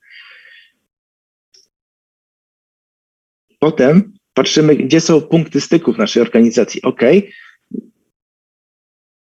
[3.59, 6.81] Potem patrzymy, gdzie są punkty styku w naszej organizacji.
[6.81, 7.01] OK,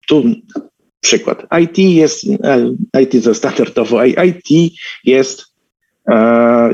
[0.09, 0.25] tu
[1.01, 1.47] przykład.
[1.63, 2.25] IT jest,
[3.03, 4.73] IT to standardowo, IT
[5.05, 5.45] jest,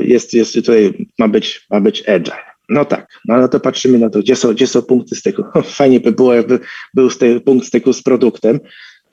[0.01, 2.48] jest, jest tutaj, ma być, ma być agile.
[2.69, 5.43] No tak, no, no to patrzymy na to, gdzie są, gdzie są punkty styku.
[5.63, 6.59] Fajnie by było, jakby
[6.93, 8.59] był styk, punkt styku z produktem,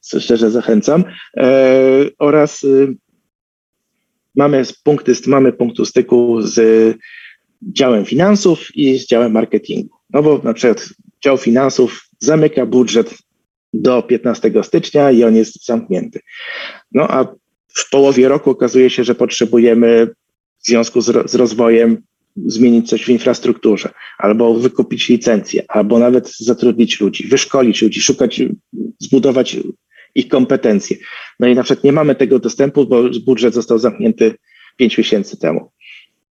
[0.01, 1.05] co szczerze zachęcam.
[1.37, 2.97] E, oraz y,
[4.37, 6.97] mamy punkty, mamy punktu styku z
[7.63, 9.97] działem finansów i z działem marketingu.
[10.11, 10.89] No bo na przykład
[11.25, 13.15] dział finansów zamyka budżet
[13.75, 16.21] do 15 stycznia i on jest zamknięty.
[16.93, 17.25] No a
[17.77, 20.07] w połowie roku okazuje się, że potrzebujemy
[20.59, 22.03] w związku z rozwojem
[22.47, 28.43] zmienić coś w infrastrukturze, albo wykupić licencję, albo nawet zatrudnić ludzi, wyszkolić ludzi, szukać,
[28.99, 29.57] zbudować
[30.15, 30.97] ich kompetencje.
[31.41, 34.35] No i na przykład nie mamy tego dostępu, bo budżet został zamknięty
[34.77, 35.71] pięć miesięcy temu.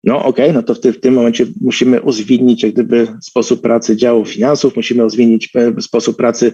[0.04, 3.60] No okej, okay, no to w, ty, w, tym momencie musimy uzwinnić jak gdyby sposób
[3.60, 6.52] pracy działu finansów, musimy uzwinnić e, sposób pracy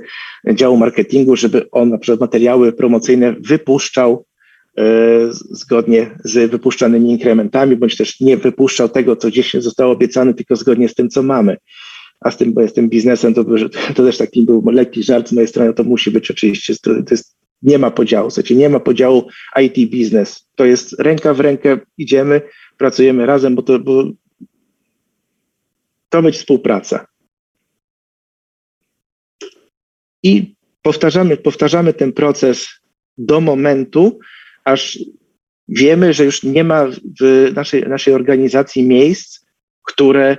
[0.55, 4.25] działu marketingu, żeby on na przykład materiały promocyjne wypuszczał
[5.51, 10.89] zgodnie z wypuszczanymi inkrementami, bądź też nie wypuszczał tego, co gdzieś zostało obiecane, tylko zgodnie
[10.89, 11.57] z tym, co mamy.
[12.21, 13.45] A z tym, bo jestem biznesem, to,
[13.95, 17.37] to też taki był lekki żart z mojej strony, to musi być oczywiście, to jest,
[17.63, 19.29] nie ma podziału, słuchajcie, nie ma podziału
[19.63, 20.49] IT biznes.
[20.55, 22.43] To jest ręka w rękę, idziemy,
[22.79, 24.05] pracujemy razem, bo to, bo
[26.09, 27.07] to być współpraca.
[30.23, 32.69] I powtarzamy, powtarzamy ten proces
[33.19, 34.19] do momentu,
[34.65, 34.99] aż
[35.69, 36.87] wiemy, że już nie ma
[37.21, 39.41] w naszej, naszej organizacji miejsc,
[39.83, 40.37] które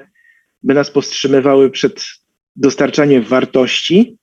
[0.64, 2.06] by nas powstrzymywały przed
[2.56, 4.18] dostarczanie wartości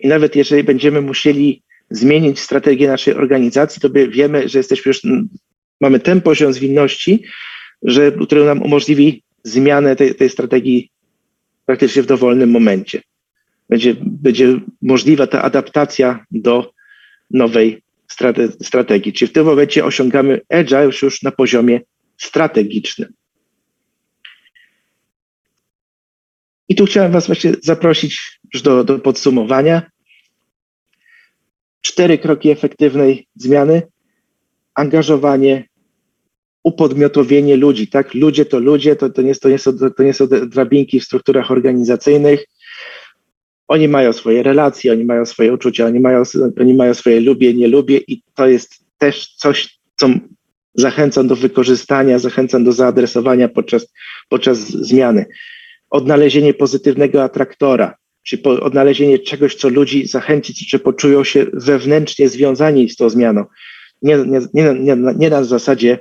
[0.00, 5.00] i nawet jeżeli będziemy musieli zmienić strategię naszej organizacji, to wiemy, że jesteśmy już,
[5.80, 7.24] mamy ten poziom zwinności,
[7.82, 10.90] że, który nam umożliwi zmianę tej, tej strategii
[11.66, 13.02] praktycznie w dowolnym momencie.
[13.68, 16.72] Będzie, będzie możliwa ta adaptacja do
[17.30, 19.12] nowej strate, strategii.
[19.12, 21.80] Czyli w tym momencie osiągamy agile już, na poziomie
[22.18, 23.12] strategicznym.
[26.68, 29.90] I tu chciałem Was właśnie zaprosić już do, do podsumowania.
[31.80, 33.82] Cztery kroki efektywnej zmiany.
[34.74, 35.68] Angażowanie,
[36.62, 38.14] upodmiotowienie ludzi, tak?
[38.14, 41.50] Ludzie to ludzie, to, to, nie, to, nie są, to nie są drabinki w strukturach
[41.50, 42.44] organizacyjnych.
[43.68, 46.22] Oni mają swoje relacje, oni mają swoje uczucia, oni mają,
[46.60, 50.08] oni mają swoje lubię, nie lubię i to jest też coś, co
[50.74, 53.92] zachęcam do wykorzystania, zachęcam do zaadresowania podczas,
[54.28, 55.26] podczas zmiany.
[55.90, 62.96] Odnalezienie pozytywnego atraktora, czyli odnalezienie czegoś, co ludzi zachęci, czy poczują się wewnętrznie związani z
[62.96, 63.44] tą zmianą.
[64.02, 65.98] Nie, nie, nie, nie, nie na zasadzie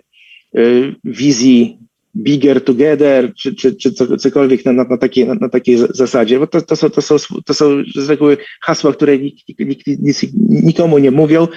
[0.58, 1.80] y, wizji
[2.15, 6.47] bigger together, czy, czy, czy cokolwiek na, na, na, takiej, na, na takiej zasadzie, bo
[6.47, 10.97] to, to, są, to, są, to są z reguły hasła, które nikt, nikt, nikt, nikomu
[10.97, 11.47] nie mówią,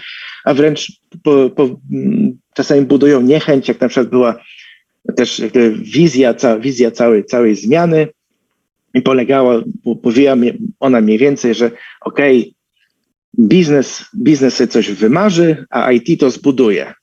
[0.44, 0.92] a wręcz
[1.22, 1.80] po, po,
[2.54, 4.40] czasami budują niechęć, jak na przykład była
[5.16, 5.42] też
[5.74, 8.08] wizja, ca, wizja całej, całej zmiany
[8.94, 9.62] i polegała,
[10.02, 10.36] mówiła
[10.80, 12.52] ona mniej więcej, że okej, okay,
[13.38, 16.94] biznes, biznes sobie coś wymarzy, a IT to zbuduje.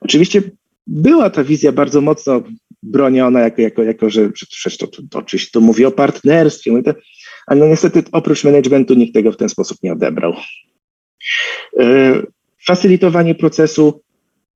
[0.00, 0.42] Oczywiście
[0.86, 2.42] była ta wizja bardzo mocno
[2.82, 6.82] broniona, jako, jako, jako że przecież to, to, to oczywiście to mówi o partnerstwie,
[7.46, 10.34] ale no niestety oprócz managementu nikt tego w ten sposób nie odebrał.
[11.78, 12.22] E,
[12.66, 14.02] facylitowanie procesu,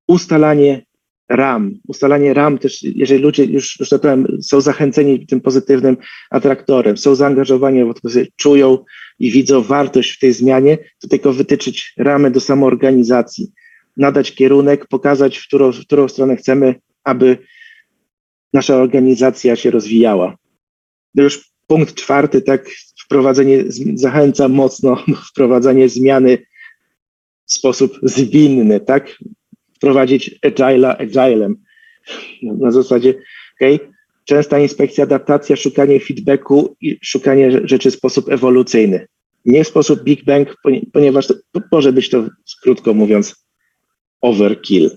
[0.09, 0.87] ustalanie
[1.29, 5.97] ram, ustalanie ram też, jeżeli ludzie już, już powiem, są zachęceni tym pozytywnym
[6.31, 7.93] atraktorem, są zaangażowani,
[8.37, 8.79] czują
[9.19, 13.53] i widzą wartość w tej zmianie, to tylko wytyczyć ramy do samoorganizacji
[13.97, 17.39] nadać kierunek, pokazać, w którą, w którą stronę chcemy, aby
[18.53, 20.37] nasza organizacja się rozwijała.
[21.15, 22.71] No już punkt czwarty, tak,
[23.05, 24.97] wprowadzenie, zachęcam mocno
[25.31, 26.39] wprowadzanie zmiany
[27.47, 29.19] w sposób zwinny, tak,
[29.77, 31.57] wprowadzić agile'a agilem.
[32.43, 33.15] Na zasadzie,
[33.61, 33.81] ok,
[34.25, 39.07] częsta inspekcja, adaptacja, szukanie feedbacku i szukanie rzeczy w sposób ewolucyjny.
[39.45, 40.57] Nie w sposób Big Bang,
[40.93, 41.35] ponieważ to
[41.73, 42.29] może być to,
[42.63, 43.44] krótko mówiąc,
[44.25, 44.91] overkill.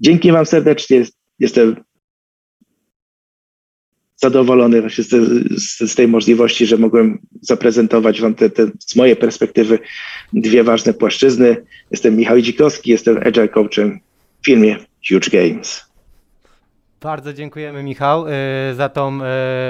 [0.00, 1.04] Dzięki Wam serdecznie.
[1.38, 1.76] Jestem
[4.16, 5.10] zadowolony właśnie z,
[5.62, 9.78] z, z, tej możliwości, że mogłem zaprezentować Wam te, te, z mojej perspektywy
[10.32, 11.56] dwie ważne płaszczyzny.
[11.90, 14.00] Jestem Michał Dzikowski, jestem Agile Coachem
[14.42, 14.76] w firmie
[15.08, 15.93] Huge Games.
[17.04, 18.30] Bardzo dziękujemy Michał y,
[18.74, 19.22] za tą y,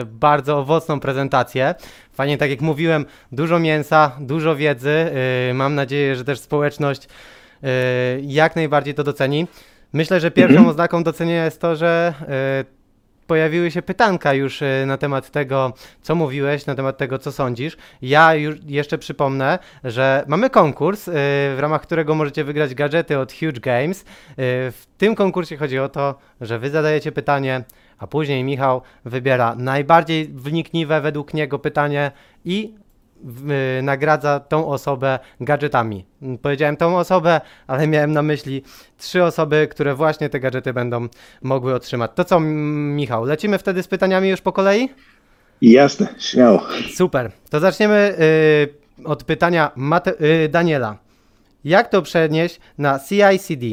[0.06, 1.74] bardzo owocną prezentację.
[2.12, 5.10] Fajnie, tak jak mówiłem, dużo mięsa, dużo wiedzy.
[5.50, 7.08] Y, mam nadzieję, że też społeczność
[8.22, 9.46] jak najbardziej to doceni.
[9.92, 12.14] Myślę, że pierwszą oznaką docenienia jest to, że
[13.26, 17.76] pojawiły się pytanka już y, na temat tego, co mówiłeś, na temat tego, co sądzisz.
[18.02, 23.32] Ja już jeszcze przypomnę, że mamy konkurs, y, w ramach którego możecie wygrać gadżety od
[23.32, 24.00] Huge Games.
[24.00, 24.04] Y,
[24.70, 27.64] w tym konkursie chodzi o to, że wy zadajecie pytanie,
[27.98, 32.10] a później Michał wybiera najbardziej wnikliwe według niego pytanie
[32.44, 32.74] i
[33.82, 36.04] nagradza tą osobę gadżetami.
[36.42, 38.62] Powiedziałem tą osobę, ale miałem na myśli
[38.98, 41.08] trzy osoby, które właśnie te gadżety będą
[41.42, 42.10] mogły otrzymać.
[42.14, 44.88] To co, Michał, lecimy wtedy z pytaniami już po kolei?
[45.62, 46.62] Jasne, śmiało.
[46.94, 47.30] Super.
[47.50, 50.98] To zaczniemy y, od pytania Mate y, Daniela.
[51.64, 53.64] Jak to przenieść na CICD?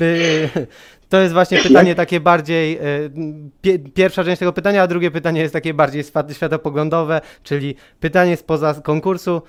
[0.00, 0.66] Y,
[1.10, 5.52] to jest właśnie pytanie takie bardziej, e, pierwsza część tego pytania, a drugie pytanie jest
[5.52, 9.42] takie bardziej światopoglądowe, czyli pytanie spoza konkursu,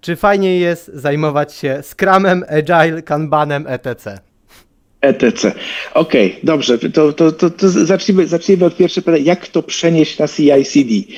[0.00, 4.18] czy fajniej jest zajmować się Scrumem, Agile, Kanbanem, etc.?
[5.00, 5.52] etc.
[5.94, 9.24] Okej, okay, dobrze, to, to, to, to, zacznijmy, zacznijmy od pierwszego pytania.
[9.24, 11.12] Jak to przenieść na CICD?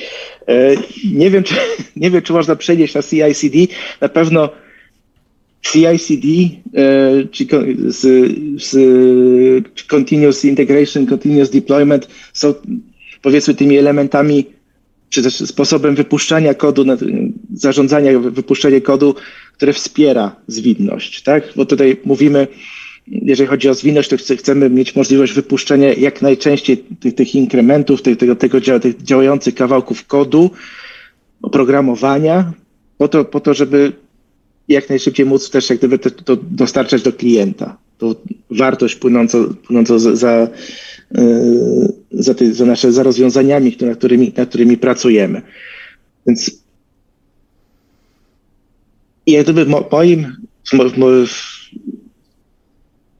[0.47, 0.75] E,
[1.13, 1.55] nie, wiem, czy,
[1.95, 3.73] nie wiem, czy można przenieść na CICD.
[4.01, 4.49] Na pewno
[5.71, 6.27] CICD,
[6.73, 7.45] e, czy
[7.87, 8.01] z,
[8.63, 8.77] z
[9.87, 12.53] Continuous Integration, Continuous Deployment są
[13.21, 14.45] powiedzmy tymi elementami,
[15.09, 16.85] czy też sposobem wypuszczania kodu,
[17.53, 19.15] zarządzania wypuszczenia kodu,
[19.53, 21.43] które wspiera zwinność, tak?
[21.55, 22.47] Bo tutaj mówimy,
[23.07, 28.17] jeżeli chodzi o zwinność, to chcemy mieć możliwość wypuszczenia jak najczęściej tych, tych inkrementów, tych,
[28.17, 30.51] tego, tego tych działających kawałków kodu,
[31.41, 32.53] oprogramowania,
[32.97, 33.93] po to, po to, żeby
[34.67, 37.77] jak najszybciej móc też jak gdyby to, to dostarczać do klienta.
[37.97, 38.15] tą
[38.49, 40.47] wartość płynącą, płynącą za, za,
[42.11, 45.41] za, ty, za nasze za rozwiązaniami, nad którymi, nad którymi pracujemy.
[46.27, 46.51] Więc
[49.27, 50.35] jak gdyby moim,
[50.71, 50.77] w,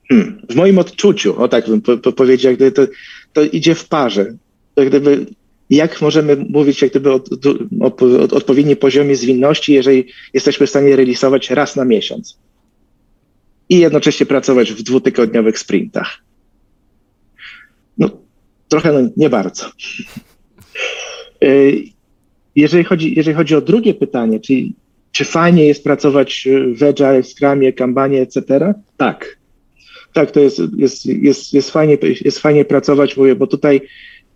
[0.10, 2.88] hmm, w moim odczuciu, o tak bym po, powiedział, jak gdyby to,
[3.34, 4.34] to idzie w parze.
[4.75, 5.25] Jak gdyby,
[5.69, 7.23] jak możemy mówić jak gdyby o,
[7.82, 12.38] o, o odpowiednim poziomie zwinności, jeżeli jesteśmy w stanie realizować raz na miesiąc
[13.69, 16.17] i jednocześnie pracować w dwutygodniowych sprintach?
[17.97, 18.10] No,
[18.67, 19.65] trochę no, nie bardzo.
[21.43, 21.84] Y,
[22.56, 24.73] jeżeli chodzi, jeżeli chodzi o drugie pytanie, czyli
[25.12, 28.73] czy fajnie jest pracować w Agile, w Scrumie, Kanbanie, etc.?
[28.97, 29.38] Tak.
[30.13, 33.82] Tak, to jest, jest, jest, jest, fajnie, jest fajnie pracować, mówię, bo tutaj e,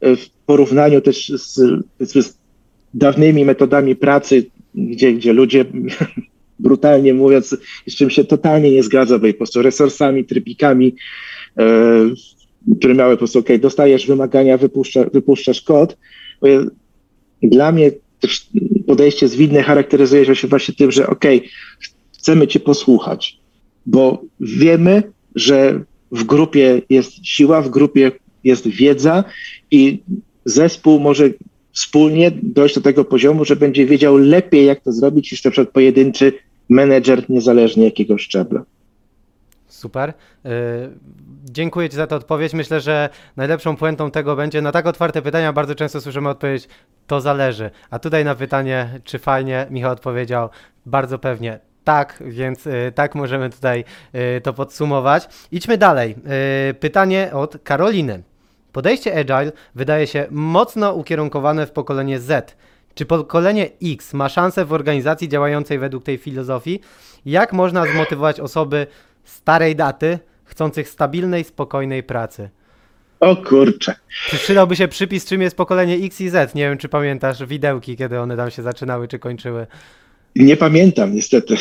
[0.01, 1.53] w porównaniu też z,
[1.99, 2.37] z
[2.93, 5.65] dawnymi metodami pracy, gdzie, gdzie ludzie
[6.59, 7.57] brutalnie mówiąc,
[7.87, 10.95] z czym się totalnie nie zgadza, bo po prostu resursami, trybikami,
[11.57, 11.65] e,
[12.79, 15.97] które miały po prostu, ok, dostajesz wymagania, wypuszcza, wypuszczasz kod.
[17.43, 18.47] Dla mnie też
[18.87, 21.25] podejście zwinne charakteryzuje się właśnie tym, że ok,
[22.17, 23.39] chcemy cię posłuchać,
[23.85, 25.03] bo wiemy,
[25.35, 28.11] że w grupie jest siła, w grupie
[28.43, 29.23] jest wiedza
[29.71, 30.03] i
[30.45, 31.29] zespół może
[31.71, 35.73] wspólnie dojść do tego poziomu, że będzie wiedział lepiej, jak to zrobić, niż na przykład
[35.73, 36.33] pojedynczy
[36.69, 38.63] menedżer, niezależnie jakiego szczebla.
[39.67, 40.13] Super.
[40.43, 40.51] Yy,
[41.45, 42.53] dziękuję Ci za tę odpowiedź.
[42.53, 46.67] Myślę, że najlepszą puentą tego będzie na tak otwarte pytania bardzo często słyszymy odpowiedź
[47.07, 47.69] to zależy.
[47.89, 50.49] A tutaj na pytanie, czy fajnie, Michał odpowiedział
[50.85, 53.83] bardzo pewnie tak, więc y, tak możemy tutaj
[54.37, 55.29] y, to podsumować.
[55.51, 56.15] Idźmy dalej.
[56.79, 58.23] Pytanie od Karoliny.
[58.71, 62.57] Podejście Agile wydaje się mocno ukierunkowane w pokolenie Z.
[62.95, 66.79] Czy pokolenie X ma szansę w organizacji działającej według tej filozofii?
[67.25, 68.87] Jak można zmotywować osoby
[69.23, 72.49] starej daty, chcących stabilnej, spokojnej pracy?
[73.19, 73.95] O kurczę.
[74.31, 76.55] Przydałby się przypis, czym jest pokolenie X i Z.
[76.55, 79.67] Nie wiem, czy pamiętasz widełki, kiedy one tam się zaczynały, czy kończyły.
[80.35, 81.55] Nie pamiętam, niestety.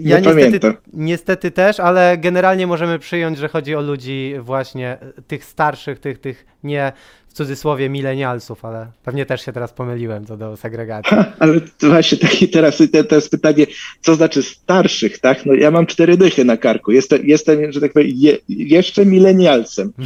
[0.00, 0.74] Ja nie niestety, pamiętam.
[0.92, 6.46] niestety też, ale generalnie możemy przyjąć, że chodzi o ludzi właśnie tych starszych, tych, tych
[6.64, 6.92] nie
[7.28, 11.16] w cudzysłowie milenialsów, ale pewnie też się teraz pomyliłem co do segregacji.
[11.16, 13.66] Ha, ale to właśnie taki teraz to jest pytanie,
[14.00, 15.46] co znaczy starszych, tak?
[15.46, 16.92] No ja mam cztery dychy na karku.
[16.92, 19.92] Jestem, jestem że tak powiem, je, jeszcze milenialcem.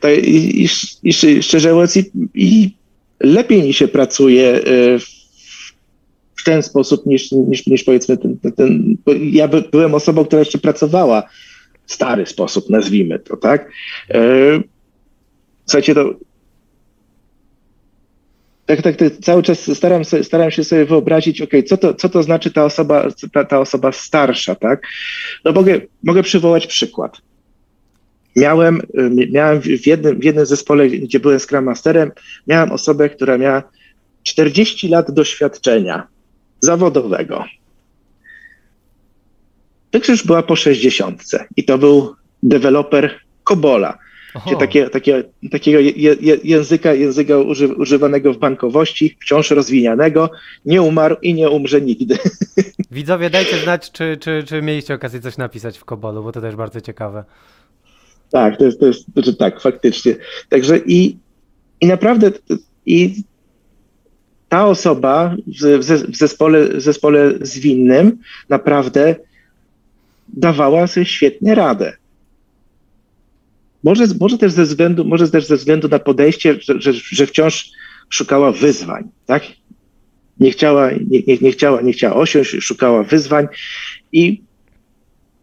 [0.00, 0.68] To, i, i,
[1.02, 2.74] i, szczerze mówiąc, i, i
[3.20, 5.17] lepiej mi się pracuje y, w
[6.38, 10.38] w ten sposób niż, niż, niż powiedzmy ten, ten, ten ja by, byłem osobą, która
[10.40, 11.22] jeszcze pracowała
[11.86, 13.70] w stary sposób, nazwijmy to, tak?
[14.10, 14.20] E,
[15.66, 16.14] słuchajcie, to
[18.66, 22.22] tak, tak, tak, cały czas staram, staram się sobie wyobrazić, ok, co to, co to
[22.22, 24.82] znaczy ta osoba, ta, ta osoba starsza, tak?
[25.44, 27.16] No mogę, mogę przywołać przykład.
[28.36, 28.82] Miałem,
[29.30, 32.10] miałem w jednym, w jednym zespole, gdzie byłem Scrum Masterem,
[32.46, 33.62] miałem osobę, która miała
[34.22, 36.06] 40 lat doświadczenia
[36.60, 37.44] zawodowego.
[39.92, 41.22] Większość była po 60
[41.56, 43.98] i to był deweloper Kobola,
[44.46, 50.30] gdzie takie, takie, takiego je, je, języka, języka uży, używanego w bankowości, wciąż rozwijanianego,
[50.64, 52.18] nie umarł i nie umrze nigdy.
[52.90, 56.56] Widzowie, dajcie znać, czy, czy, czy mieliście okazję coś napisać w Kobolu, bo to też
[56.56, 57.24] bardzo ciekawe.
[58.30, 60.16] Tak, to jest, to jest to znaczy tak, faktycznie.
[60.48, 61.16] Także i,
[61.80, 62.30] i naprawdę
[62.86, 63.22] i
[64.48, 69.16] ta osoba w, w, zespole, w zespole zwinnym naprawdę
[70.28, 71.92] dawała sobie świetnie radę.
[73.84, 77.70] Może, może, też ze względu, może też ze względu na podejście, że, że, że wciąż
[78.10, 79.42] szukała wyzwań, tak?
[80.40, 83.46] Nie chciała, nie, nie, nie, chciała, nie chciała osiąść, szukała wyzwań
[84.12, 84.42] i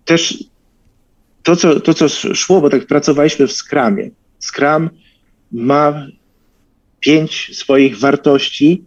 [0.06, 0.44] też
[1.44, 4.10] to, co, to, co szło, bo tak pracowaliśmy w Scrumie.
[4.40, 4.90] Scrum
[5.52, 6.08] ma
[7.00, 8.84] pięć swoich wartości,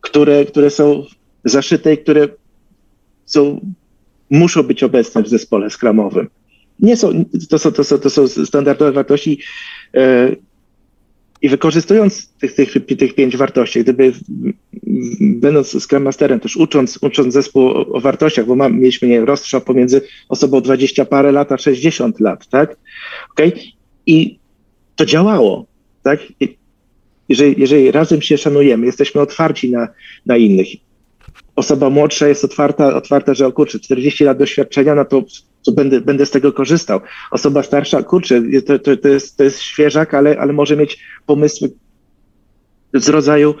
[0.00, 1.04] które, które są
[1.44, 2.28] zaszyte i które
[3.24, 3.60] są,
[4.30, 6.28] muszą być obecne w zespole skramowym.
[6.80, 9.40] Nie są, to, są, to, są, to są standardowe wartości
[9.94, 10.36] e,
[11.42, 14.12] i wykorzystując tych, tych, tych pięć wartości, gdyby
[15.20, 19.60] będąc Scrum Masterem, też ucząc, ucząc zespół o, o wartościach, bo mam, mieliśmy nie, rozstrzał
[19.60, 22.76] pomiędzy osobą 20 parę lat a 60 lat, tak?
[23.30, 23.52] Okay?
[24.06, 24.38] I
[24.96, 25.66] to działało,
[26.02, 26.20] tak?
[26.40, 26.59] I
[27.30, 29.88] jeżeli, jeżeli razem się szanujemy, jesteśmy otwarci na,
[30.26, 30.68] na innych.
[31.56, 35.22] Osoba młodsza jest otwarta, otwarta, że o kurczę, 40 lat doświadczenia, no to,
[35.66, 37.00] to będę, będę z tego korzystał.
[37.30, 41.70] Osoba starsza, kurczę, to, to, to, jest, to jest świeżak, ale, ale może mieć pomysły
[42.94, 43.54] z rodzaju,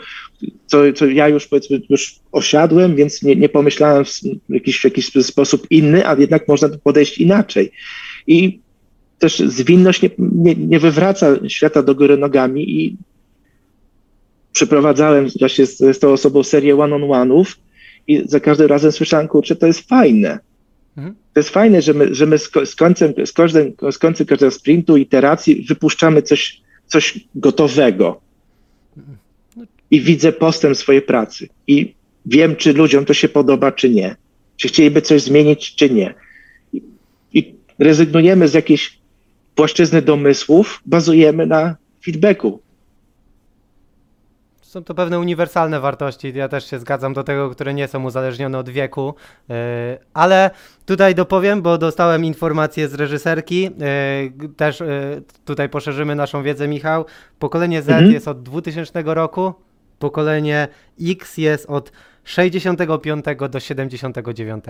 [0.66, 4.10] co, co ja już powiedzmy już osiadłem, więc nie, nie pomyślałem w
[4.48, 7.72] jakiś, w jakiś sposób inny, a jednak można podejść inaczej.
[8.26, 8.60] I
[9.18, 12.96] też zwinność nie, nie, nie wywraca świata do góry nogami i
[14.52, 17.44] przeprowadzałem właśnie z, z tą osobą serię one-on-one'ów
[18.06, 20.38] i za każdym razem słyszałem, kurczę, to jest fajne.
[20.96, 21.14] Mhm.
[21.32, 24.50] To jest fajne, że my, że my z, z, końcem, z, każdym, z końcem każdego
[24.50, 28.20] sprintu, iteracji wypuszczamy coś, coś gotowego.
[29.90, 31.48] I widzę postęp swojej pracy.
[31.66, 31.94] I
[32.26, 34.16] wiem, czy ludziom to się podoba, czy nie.
[34.56, 36.14] Czy chcieliby coś zmienić, czy nie.
[36.72, 36.82] I,
[37.32, 38.98] i rezygnujemy z jakiejś
[39.54, 42.60] płaszczyzny domysłów, bazujemy na feedbacku
[44.70, 46.32] są to pewne uniwersalne wartości.
[46.34, 49.14] Ja też się zgadzam do tego, które nie są uzależnione od wieku.
[49.50, 50.50] E, ale
[50.86, 53.66] tutaj dopowiem, bo dostałem informację z reżyserki.
[53.66, 53.70] E,
[54.56, 54.86] też e,
[55.44, 57.04] tutaj poszerzymy naszą wiedzę, Michał.
[57.38, 58.12] Pokolenie Z mhm.
[58.12, 59.54] jest od 2000 roku,
[59.98, 60.68] pokolenie
[61.00, 61.92] X jest od
[62.24, 64.64] 65 do 79.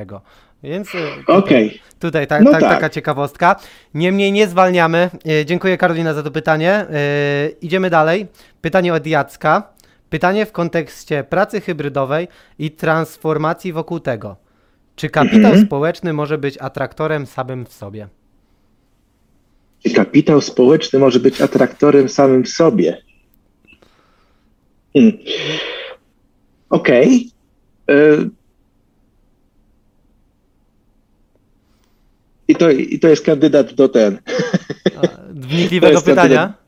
[0.63, 0.89] Więc
[1.27, 1.71] tutaj, okay.
[1.99, 2.71] tutaj ta, no ta, tak.
[2.71, 3.57] taka ciekawostka.
[3.95, 5.11] Niemniej nie zwalniamy.
[5.45, 6.87] Dziękuję Karolina za to pytanie.
[7.61, 8.27] Idziemy dalej.
[8.61, 9.80] Pytanie od Jacka.
[10.11, 14.37] Pytanie w kontekście pracy hybrydowej i transformacji wokół tego.
[14.97, 15.67] Czy kapitał mhm.
[15.67, 18.09] społeczny może być atraktorem samym w sobie?
[19.83, 23.03] Czy kapitał społeczny może być atraktorem samym w sobie?
[24.93, 25.13] Hmm.
[26.71, 27.31] Okej.
[27.87, 27.97] Okay.
[27.97, 28.31] E,
[32.51, 34.19] I to, I to jest kandydat do ten.
[35.31, 36.37] Wnikliwego pytania?
[36.37, 36.60] Kandydat,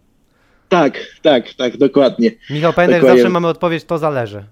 [0.72, 2.30] tak, tak, tak, dokładnie.
[2.50, 4.44] Michał, pamiętaj, że zawsze mamy odpowiedź, to zależy.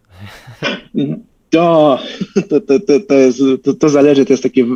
[1.50, 1.98] To,
[2.50, 4.66] to, to, to, to, jest, to, to zależy, to jest takie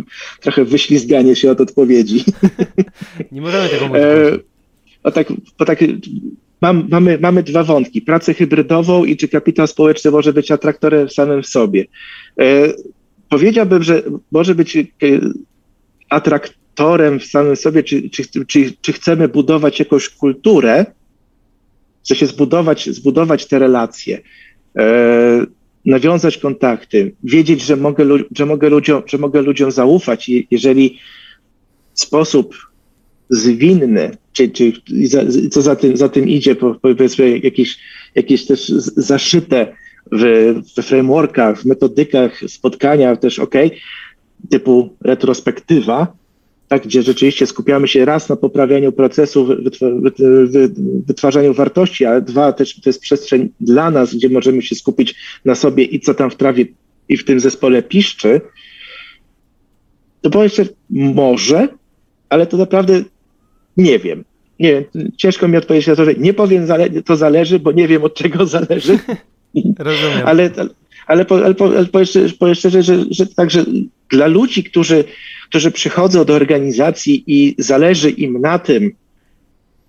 [0.41, 2.25] trochę wyślizganie się od odpowiedzi.
[3.33, 4.03] Nie możemy tego mówić.
[4.03, 4.39] E,
[5.03, 5.27] o tak,
[5.59, 5.79] o tak,
[6.61, 11.43] mam, mamy, mamy dwa wątki, pracę hybrydową i czy kapitał społeczny może być atraktorem samym
[11.43, 11.85] w sobie.
[12.41, 12.45] E,
[13.29, 14.85] powiedziałbym, że może być e,
[16.09, 20.87] atraktorem w samym sobie, czy, czy, czy, czy chcemy budować jakąś kulturę,
[22.05, 24.21] chce się zbudować, zbudować te relacje,
[24.79, 25.47] e,
[25.87, 28.05] nawiązać kontakty, wiedzieć, że mogę,
[28.37, 30.99] że, mogę ludziom, że mogę ludziom zaufać, jeżeli
[31.95, 32.57] w sposób
[33.31, 34.73] zwinny, czy, czy
[35.51, 37.79] co za tym, za tym idzie, powiedzmy jakieś,
[38.15, 39.77] jakieś też zaszyte
[40.13, 43.55] w, we frameworkach, w metodykach spotkania też ok,
[44.51, 46.17] typu retrospektywa,
[46.69, 49.49] tak, gdzie rzeczywiście skupiamy się raz na poprawianiu procesu,
[51.07, 55.55] wytwarzaniu wartości, ale dwa też to jest przestrzeń dla nas, gdzie możemy się skupić na
[55.55, 56.67] sobie i co tam w trawie
[57.09, 58.41] i w tym zespole piszczy,
[60.21, 61.69] to powiem jeszcze może,
[62.29, 63.05] ale to naprawdę
[63.77, 64.25] nie wiem.
[64.61, 66.67] Nie wiem, ciężko mi odpowiedzieć na to, że nie powiem,
[67.05, 68.99] to zależy, bo nie wiem od czego zależy.
[69.79, 70.23] Rozumiem.
[70.25, 70.69] Ale, ale,
[71.07, 71.85] ale, ale, ale
[72.39, 73.65] powiem szczerze, że, że także
[74.11, 75.05] dla ludzi, którzy
[75.49, 78.93] którzy przychodzą do organizacji i zależy im na tym,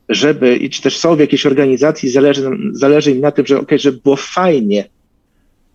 [0.09, 3.99] żeby, czy też są w jakiejś organizacji, zależy, zależy im na tym, że ok, żeby
[4.03, 4.89] było fajnie,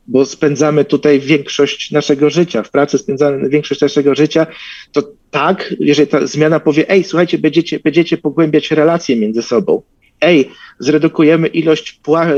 [0.06, 4.46] bo spędzamy tutaj większość naszego życia, w pracy spędzamy większość naszego życia,
[4.92, 9.82] to tak, jeżeli ta zmiana powie, ej, słuchajcie, będziecie, będziecie pogłębiać relacje między sobą,
[10.20, 12.34] ej, zredukujemy ilość pła-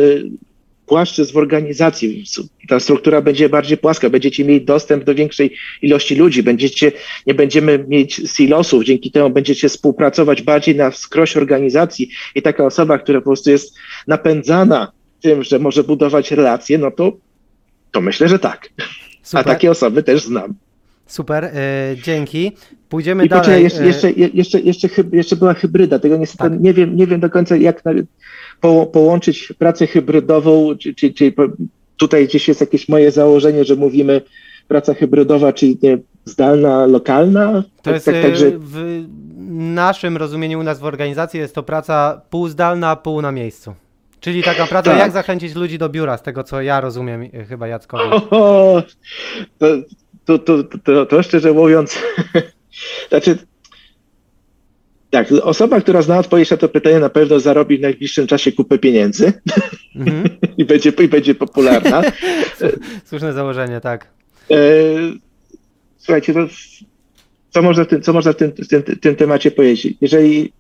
[0.93, 2.24] płaszczyzn w organizacji.
[2.68, 6.93] Ta struktura będzie bardziej płaska, będziecie mieli dostęp do większej ilości ludzi, będziecie,
[7.26, 12.99] nie będziemy mieć silosów, dzięki temu będziecie współpracować bardziej na wskroś organizacji i taka osoba,
[12.99, 13.74] która po prostu jest
[14.07, 17.12] napędzana tym, że może budować relacje, no to,
[17.93, 18.68] to myślę, że tak.
[19.22, 19.40] Super.
[19.40, 20.55] A takie osoby też znam.
[21.07, 21.51] Super, e,
[22.03, 22.53] dzięki.
[22.88, 23.62] Pójdziemy I dalej.
[23.62, 26.61] Jeszcze, jeszcze, jeszcze, jeszcze, jeszcze była hybryda, tego niestety tak.
[26.61, 27.82] nie, wiem, nie wiem do końca jak
[28.63, 31.33] po, połączyć pracę hybrydową, czy, czy, czy
[31.97, 34.21] tutaj gdzieś jest jakieś moje założenie, że mówimy
[34.69, 37.53] praca hybrydowa, czyli nie, zdalna, lokalna?
[37.53, 38.51] To tak, jest tak, tak, że...
[38.59, 39.05] w
[39.51, 43.75] naszym rozumieniu u nas w organizacji jest to praca pół zdalna, pół na miejscu.
[44.21, 44.99] Czyli taka praca, tak.
[44.99, 48.05] jak zachęcić ludzi do biura, z tego co ja rozumiem chyba Jackowi.
[48.31, 48.83] O,
[49.59, 49.67] to,
[50.25, 51.99] to, to, to, to szczerze mówiąc,
[53.09, 53.39] znaczy
[55.13, 58.79] tak, osoba, która zna odpowiedź na to pytanie, na pewno zarobi w najbliższym czasie kupę
[58.79, 59.33] pieniędzy
[59.97, 60.29] mm -hmm.
[60.59, 62.03] I, będzie, i będzie popularna.
[63.09, 64.07] Słuszne założenie, tak.
[64.51, 64.57] E,
[65.99, 66.41] słuchajcie, to,
[67.51, 69.97] co można w tym, co można w tym, w tym, tym temacie powiedzieć?
[70.01, 70.53] Jeżeli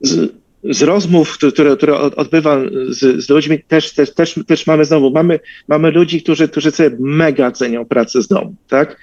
[0.00, 0.32] z,
[0.64, 5.40] z rozmów, które, które odbywam z, z ludźmi, też, też, też, też mamy znowu, mamy,
[5.68, 8.96] mamy ludzi, którzy, którzy sobie mega cenią pracę z domu, tak?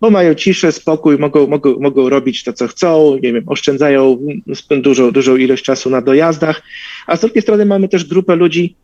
[0.00, 4.18] Bo mają ciszę, spokój, mogą, mogą, mogą robić to, co chcą, nie wiem, oszczędzają
[4.70, 6.62] dużą, dużą ilość czasu na dojazdach,
[7.06, 8.74] a z drugiej strony mamy też grupę ludzi,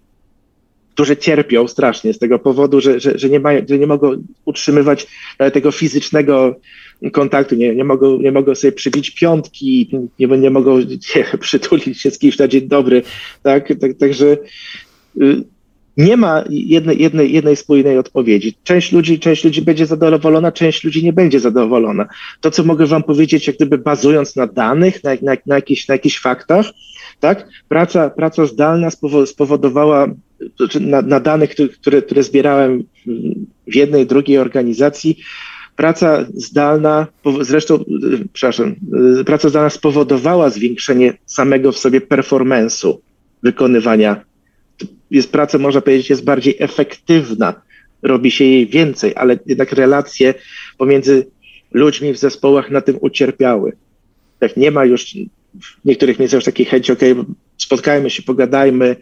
[0.95, 5.07] którzy cierpią strasznie z tego powodu, że, że, że, nie, mają, że nie mogą utrzymywać
[5.53, 6.57] tego fizycznego
[7.13, 9.89] kontaktu, nie, nie, mogą, nie mogą sobie przybić piątki,
[10.19, 13.03] nie, nie mogą nie, przytulić się z kimś na dzień dobry,
[13.43, 14.37] tak, tak także
[15.21, 15.45] y,
[15.97, 18.55] nie ma jednej, jednej, jednej spójnej odpowiedzi.
[18.65, 22.09] Część ludzi, część ludzi będzie zadowolona, część ludzi nie będzie zadowolona.
[22.41, 25.95] To, co mogę wam powiedzieć, jak gdyby bazując na danych, na, na, na, jakichś, na
[25.95, 26.67] jakichś faktach,
[27.21, 28.89] tak, praca, praca zdalna
[29.27, 30.07] spowodowała,
[30.57, 32.85] znaczy na, na danych, które, które zbierałem
[33.67, 35.19] w jednej, drugiej organizacji,
[35.77, 37.07] praca zdalna,
[37.41, 37.85] zresztą,
[38.33, 38.75] przepraszam,
[39.27, 42.95] praca zdalna spowodowała zwiększenie samego w sobie performance'u
[43.43, 44.32] wykonywania
[45.13, 47.63] jest praca, można powiedzieć, jest bardziej efektywna,
[48.03, 50.35] robi się jej więcej, ale jednak relacje
[50.79, 51.27] pomiędzy
[51.73, 53.73] ludźmi w zespołach na tym ucierpiały.
[54.39, 55.15] Tak nie ma już
[55.55, 57.01] w niektórych miejscach już takiej chęci, ok,
[57.59, 58.97] spotkajmy się, pogadajmy.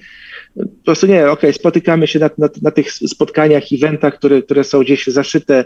[0.56, 4.80] Po prostu nie, ok, spotykamy się na, na, na tych spotkaniach, eventach, które, które są
[4.80, 5.64] gdzieś zaszyte e,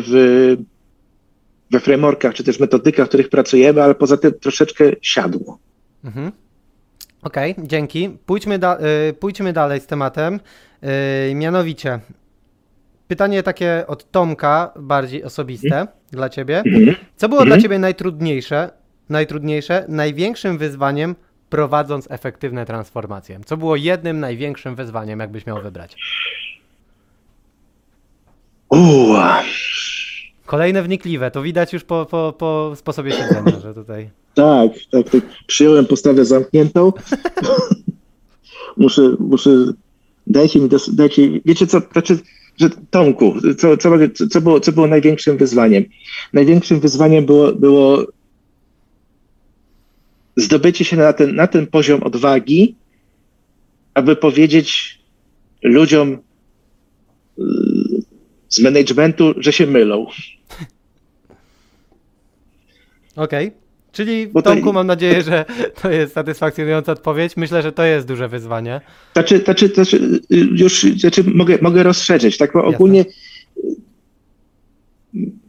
[0.00, 0.56] w,
[1.70, 5.58] we frameworkach, czy też metodykach, w których pracujemy, ale poza tym troszeczkę siadło.
[6.04, 6.32] Mhm.
[7.24, 8.18] Okej, okay, dzięki.
[8.26, 10.40] Pójdźmy, da y, pójdźmy dalej z tematem.
[11.30, 12.00] Y, mianowicie,
[13.08, 15.88] pytanie takie od Tomka, bardziej osobiste mm.
[16.10, 16.62] dla ciebie.
[16.66, 16.94] Mm.
[17.16, 17.48] Co było mm.
[17.48, 18.70] dla ciebie najtrudniejsze,
[19.08, 21.14] najtrudniejsze, największym wyzwaniem
[21.50, 23.40] prowadząc efektywne transformacje?
[23.46, 25.96] Co było jednym największym wyzwaniem, jakbyś miał wybrać?
[28.68, 29.42] Uła.
[30.46, 34.10] Kolejne wnikliwe, to widać już po, po, po sposobie siedzenia, że tutaj.
[34.34, 35.22] Tak, tak, tak.
[35.46, 36.92] Przyjąłem postawę zamkniętą.
[38.76, 39.50] muszę, muszę,
[40.26, 42.18] dajcie mi, dajcie, wiecie co, znaczy,
[42.56, 43.90] że Tomku, co, co,
[44.30, 45.84] co, było, co było największym wyzwaniem?
[46.32, 48.06] Największym wyzwaniem było, było
[50.36, 52.74] zdobycie się na ten, na ten poziom odwagi,
[53.94, 54.98] aby powiedzieć
[55.62, 56.18] ludziom
[57.38, 57.42] y,
[58.48, 60.06] z managementu, że się mylą.
[63.16, 63.48] Okej.
[63.48, 63.63] Okay.
[63.94, 64.72] Czyli Bo Tomku, to...
[64.72, 65.44] mam nadzieję, że
[65.82, 67.36] to jest satysfakcjonująca odpowiedź.
[67.36, 68.80] Myślę, że to jest duże wyzwanie.
[69.12, 72.52] Znaczy, znaczy, znaczy już znaczy mogę, mogę rozszerzyć, tak?
[72.52, 73.04] Bo ogólnie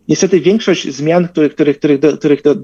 [0.07, 2.55] niestety większość zmian, których, których, których, do, których do,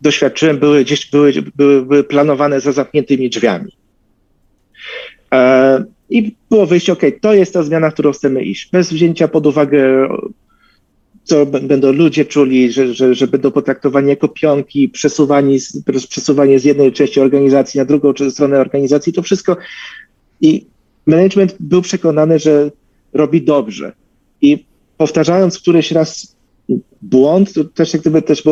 [0.00, 3.76] doświadczyłem, były gdzieś były, były, były planowane za zamkniętymi drzwiami.
[5.32, 9.46] E, I było wyjście, ok, to jest ta zmiana, którą chcemy iść, bez wzięcia pod
[9.46, 10.08] uwagę
[11.26, 15.58] co będą ludzie czuli, że, że, że będą potraktowani jako pionki, przesuwani
[16.08, 19.56] przesuwanie z jednej części organizacji na drugą stronę organizacji, to wszystko.
[20.40, 20.66] I
[21.06, 22.70] management był przekonany, że
[23.12, 23.92] robi dobrze.
[24.40, 24.64] I
[24.96, 26.36] powtarzając któryś raz
[27.02, 28.42] błąd, to też jak gdyby też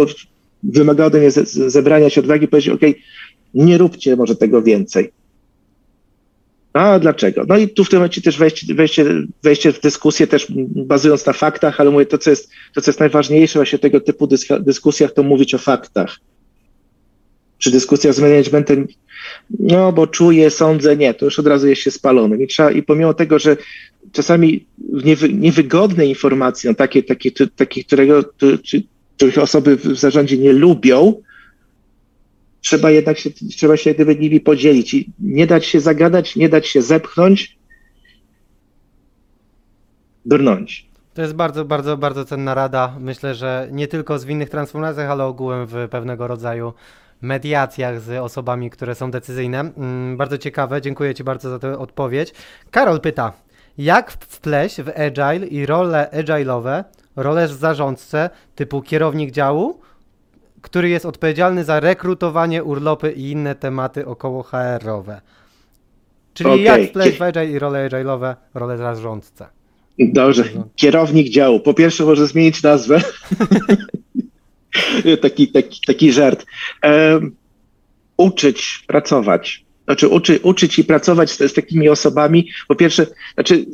[0.62, 2.80] wymagało ode mnie zebrania się odwagi, powiedzieć, ok,
[3.54, 5.12] nie róbcie może tego więcej
[6.74, 7.44] a dlaczego?
[7.48, 9.04] No i tu w tym momencie też wejście, wejście,
[9.42, 10.46] wejście w dyskusję też
[10.76, 14.28] bazując na faktach, ale mówię, to co jest, to, co jest najważniejsze właśnie tego typu
[14.60, 16.16] dyskusjach, to mówić o faktach.
[17.58, 18.86] Przy dyskusjach z managementem,
[19.60, 22.42] no bo czuję, sądzę, nie, to już od razu jest się spalony.
[22.42, 23.56] I, trzeba, i pomimo tego, że
[24.12, 24.66] czasami
[25.04, 28.24] niewy, niewygodne informacje, no takie, takie, takie którego,
[29.16, 31.14] których osoby w zarządzie nie lubią,
[32.64, 36.66] trzeba jednak się, trzeba się gdyby nimi podzielić i nie dać się zagadać, nie dać
[36.66, 37.58] się zepchnąć,
[40.24, 40.88] brnąć.
[41.14, 42.96] To jest bardzo, bardzo, bardzo cenna rada.
[43.00, 46.72] Myślę, że nie tylko w innych transformacjach, ale ogółem w pewnego rodzaju
[47.20, 49.60] mediacjach z osobami, które są decyzyjne.
[49.60, 52.34] Mm, bardzo ciekawe, dziękuję Ci bardzo za tę odpowiedź.
[52.70, 53.32] Karol pyta,
[53.78, 56.84] jak wpleść w agile i role agile'owe,
[57.16, 59.80] role zarządce typu kierownik działu,
[60.64, 65.20] który jest odpowiedzialny za rekrutowanie, urlopy i inne tematy około HR-owe.
[66.34, 66.60] Czyli okay.
[66.60, 69.46] jak w agile i role agile'owe, role zarządce.
[69.98, 70.44] Dobrze,
[70.76, 71.60] kierownik działu.
[71.60, 73.00] Po pierwsze może zmienić nazwę.
[75.22, 76.46] taki, taki, taki żart.
[76.82, 77.36] Um,
[78.16, 79.64] uczyć pracować.
[79.84, 82.48] Znaczy uczy, uczyć i pracować z, z takimi osobami.
[82.68, 83.66] Po pierwsze, znaczy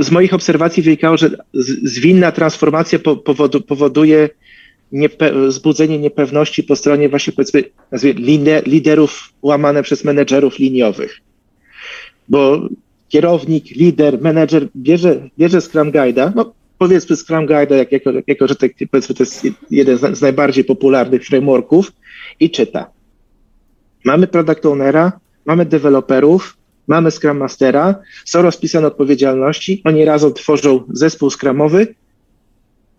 [0.00, 1.30] z moich obserwacji wynikało, że
[1.84, 4.28] zwinna transformacja powodu, powoduje
[4.92, 7.62] niepe wzbudzenie niepewności po stronie właśnie powiedzmy
[8.66, 11.20] liderów łamane przez menedżerów liniowych.
[12.28, 12.68] Bo
[13.08, 18.54] kierownik, lider, menedżer bierze, bierze Scrum Guide'a, no powiedzmy Scrum Guide'a, jak, jako, jako, że
[18.56, 21.92] tak, powiedzmy to jest jeden z, z najbardziej popularnych frameworków
[22.40, 22.90] i czyta.
[24.04, 25.12] Mamy product ownera,
[25.46, 26.56] mamy deweloperów,
[26.86, 31.94] mamy Scrum Mastera, są rozpisane odpowiedzialności, oni razem tworzą zespół Scrumowy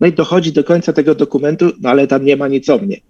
[0.00, 3.00] No i dochodzi do końca tego dokumentu, no ale tam nie ma nic o mnie.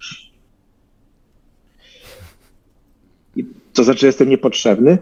[3.73, 4.99] To znaczy, jestem niepotrzebny?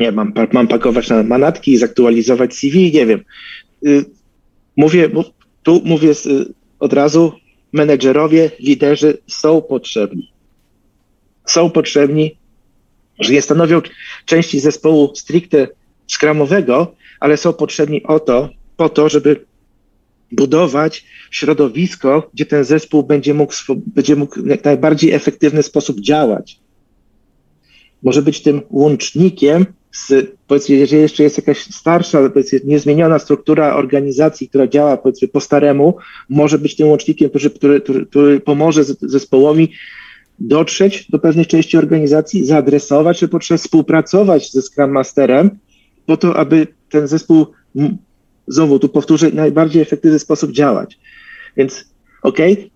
[0.00, 3.20] Nie, mam, mam pakować na manatki i zaktualizować CV, nie wiem.
[3.86, 4.04] Y,
[4.76, 5.10] mówię,
[5.62, 6.12] tu mówię
[6.78, 7.32] od razu,
[7.72, 10.32] menedżerowie, liderzy są potrzebni.
[11.46, 12.36] Są potrzebni,
[13.20, 13.82] że nie stanowią
[14.24, 15.68] części zespołu stricte
[16.06, 19.44] skramowego, ale są potrzebni o to, po to, żeby
[20.32, 23.54] budować środowisko, gdzie ten zespół będzie mógł,
[23.86, 26.60] będzie mógł w najbardziej efektywny sposób działać.
[28.02, 34.48] Może być tym łącznikiem z, powiedzmy, jeżeli jeszcze jest jakaś starsza, powiedzmy, niezmieniona struktura organizacji,
[34.48, 35.96] która działa powiedzmy po staremu,
[36.28, 39.68] może być tym łącznikiem, który, który, który, który pomoże zespołowi
[40.38, 45.50] dotrzeć do pewnej części organizacji, zaadresować, że potrzeba współpracować ze Scrum Masterem
[46.06, 47.46] po to, aby ten zespół,
[48.46, 50.98] znowu tu powtórzę, najbardziej efektywny sposób działać.
[51.56, 51.84] Więc
[52.22, 52.70] okej, okay,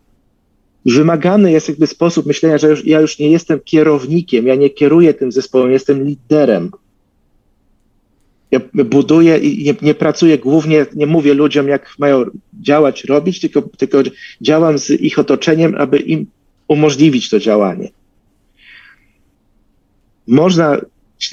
[0.87, 5.15] wymagany jest jakby sposób myślenia, że już, ja już nie jestem kierownikiem, ja nie kieruję
[5.15, 6.71] tym zespołem, jestem liderem.
[8.51, 12.25] Ja buduję i nie, nie, pracuję głównie, nie mówię ludziom, jak mają
[12.61, 13.99] działać, robić, tylko, tylko
[14.41, 16.27] działam z ich otoczeniem, aby im
[16.69, 17.89] umożliwić to działanie.
[20.27, 20.81] Można,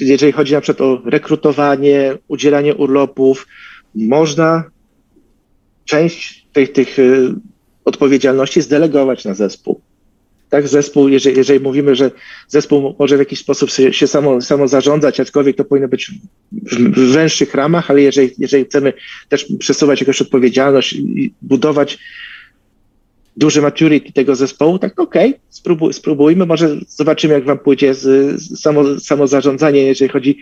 [0.00, 3.46] jeżeli chodzi na przykład o rekrutowanie, udzielanie urlopów,
[3.94, 4.64] można
[5.84, 7.34] część tych, tych y,
[7.84, 9.80] odpowiedzialności zdelegować na zespół.
[10.50, 12.10] Tak, zespół, jeżeli, jeżeli mówimy, że
[12.48, 16.10] zespół może w jakiś sposób się samo, samo zarządzać, aczkolwiek to powinno być
[16.52, 18.92] w węższych ramach, ale jeżeli, jeżeli chcemy
[19.28, 21.98] też przesuwać jakąś odpowiedzialność i budować
[23.36, 28.02] duży maturity tego zespołu, tak okej, okay, spróbuj, spróbujmy, może zobaczymy, jak wam pójdzie z,
[28.40, 30.38] z samo, samo zarządzanie, jeżeli chodzi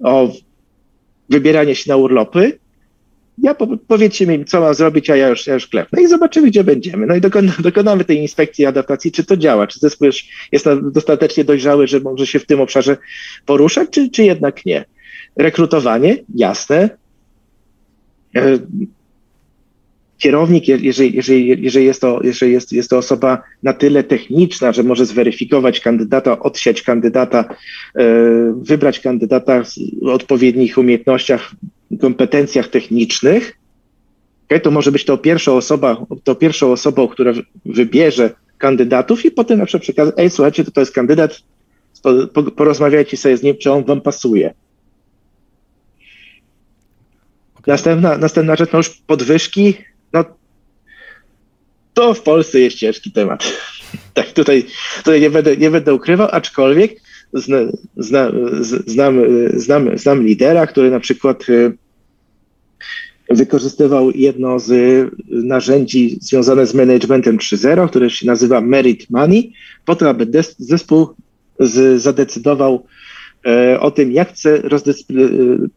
[0.00, 0.32] o
[1.28, 2.58] wybieranie się na urlopy.
[3.38, 6.48] Ja po, powiedzcie mi, co mam zrobić, a ja już, ja już klepnę i zobaczymy,
[6.48, 7.06] gdzie będziemy.
[7.06, 11.44] No i dokon, dokonamy tej inspekcji adaptacji, czy to działa, czy zespół już jest dostatecznie
[11.44, 12.96] dojrzały, że może się w tym obszarze
[13.46, 14.84] poruszać, czy, czy jednak nie.
[15.36, 16.90] Rekrutowanie, jasne.
[18.36, 18.58] E,
[20.18, 24.82] kierownik, jeżeli, jeżeli, jeżeli, jest, to, jeżeli jest, jest to osoba na tyle techniczna, że
[24.82, 27.44] może zweryfikować kandydata, odsiać kandydata,
[27.98, 28.04] e,
[28.62, 29.62] wybrać kandydata
[30.02, 31.54] o odpowiednich umiejętnościach,
[32.00, 33.58] kompetencjach technicznych,
[34.46, 37.32] okay, to może być to pierwsza osoba, to pierwszą osobą, która
[37.64, 41.42] wybierze kandydatów i potem na przykład przekazać, ej słuchajcie, to, to jest kandydat,
[42.56, 44.54] porozmawiajcie sobie z nim, czy on wam pasuje.
[47.66, 49.74] Następna, następna rzecz, no już podwyżki,
[50.12, 50.24] no
[51.94, 53.52] to w Polsce jest ciężki temat.
[54.14, 54.66] tak, tutaj,
[54.96, 57.03] tutaj nie, będę, nie będę ukrywał, aczkolwiek
[57.34, 57.58] zna,
[57.96, 58.32] zna,
[58.86, 59.20] znam,
[59.54, 61.72] znam, znam lidera, który na przykład y,
[63.30, 64.70] wykorzystywał jedno z
[65.28, 69.52] narzędzi związane z managementem 3.0, które się nazywa Merit Money,
[69.84, 70.26] po to, aby
[70.58, 71.08] zespół
[71.60, 72.86] z, zadecydował
[73.46, 75.12] e, o tym, jak chce rozdysp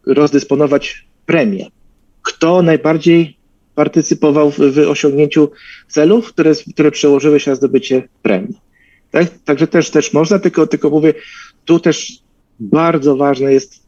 [0.06, 1.66] rozdysponować premię.
[2.22, 3.38] Kto najbardziej
[3.76, 5.52] partycypował w, w osiągnięciu
[5.88, 8.58] celów, które, które przełożyły się na zdobycie premii.
[9.12, 9.28] Tak?
[9.46, 11.14] Także też, też można, tylko, tylko mówię,
[11.68, 12.20] tu też
[12.60, 13.84] bardzo ważne jest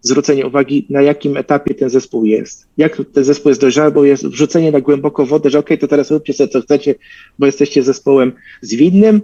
[0.00, 2.66] zwrócenie uwagi, na jakim etapie ten zespół jest.
[2.76, 6.10] Jak ten zespół jest dojrzały, bo jest wrzucenie na głęboko wodę, że ok, to teraz
[6.10, 6.94] róbcie sobie co chcecie,
[7.38, 8.32] bo jesteście zespołem
[8.62, 9.20] zwinnym,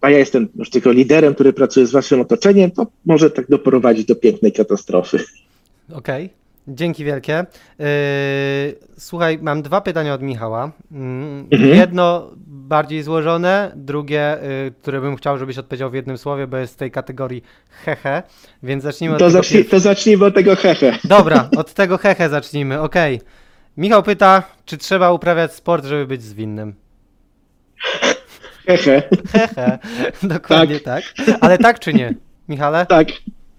[0.00, 4.06] a ja jestem już tylko liderem, który pracuje z waszym otoczeniem, to może tak doprowadzić
[4.06, 5.18] do pięknej katastrofy.
[5.92, 6.24] Okej.
[6.24, 6.44] Okay.
[6.68, 7.46] Dzięki wielkie.
[7.78, 7.86] Yy,
[8.98, 10.72] słuchaj, mam dwa pytania od Michała.
[10.92, 11.74] Mm, mhm.
[11.74, 12.30] Jedno
[12.74, 16.76] bardziej złożone, drugie, yy, które bym chciał, żebyś odpowiedział w jednym słowie, bo jest z
[16.76, 17.42] tej kategorii
[17.84, 18.22] hehe,
[18.62, 19.70] więc zacznijmy to od zacznij, tego.
[19.70, 20.98] To zacznijmy od tego hehe.
[21.04, 23.16] Dobra, od tego hehe zacznijmy, okej.
[23.16, 23.28] Okay.
[23.76, 26.74] Michał pyta, czy trzeba uprawiać sport, żeby być zwinnym?
[28.66, 29.02] Hehe.
[29.32, 29.78] Hehe,
[30.22, 31.04] dokładnie tak.
[31.26, 31.36] tak.
[31.40, 32.14] Ale tak czy nie,
[32.48, 32.86] Michale?
[32.86, 33.08] Tak.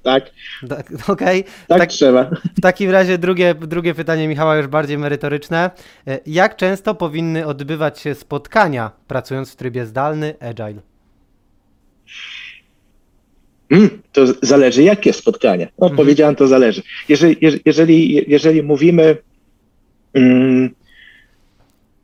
[0.06, 0.32] Tak.
[0.70, 1.40] tak Okej.
[1.42, 1.44] Okay.
[1.68, 2.30] Tak, tak, trzeba.
[2.58, 5.72] W takim razie drugie, drugie pytanie Michała już bardziej merytoryczne.
[6.08, 10.82] E, jak często powinny odbywać się spotkania pracując w trybie zdalny, agile?
[13.70, 15.68] Hmm, to zależy jakie spotkania.
[15.80, 15.98] No, mhm.
[15.98, 16.82] powiedziałem, to zależy.
[17.10, 19.18] Jeżeli, jeżeli, jeżeli mówimy
[20.14, 20.70] mm,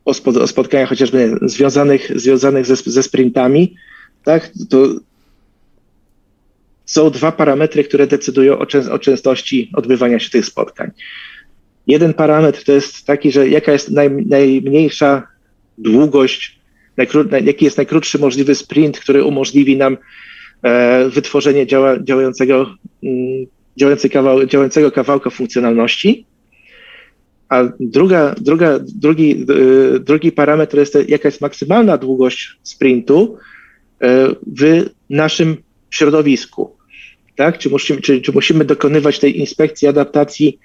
[0.04, 3.74] o spotkaniach chociażby związanych, związanych ze, ze sprintami,
[4.24, 4.88] tak, to
[6.92, 10.90] są dwa parametry, które decydują o, o częstości odbywania się tych spotkań.
[11.86, 15.26] Jeden parametr to jest taki, że jaka jest naj, najmniejsza
[15.78, 16.60] długość,
[17.44, 19.96] jaki jest najkrótszy możliwy sprint, który umożliwi nam
[20.62, 26.26] e, wytworzenie działa, działającego, mm, działający kawał, działającego kawałka funkcjonalności.
[27.48, 29.46] a druga, druga, drugi,
[29.96, 34.06] y, drugi parametr jest jaka jest maksymalna długość sprintu y,
[34.60, 35.56] w naszym
[35.90, 36.71] środowisku.
[37.36, 37.58] Tak?
[37.58, 40.58] Czy, musimy, czy, czy musimy dokonywać tej inspekcji, adaptacji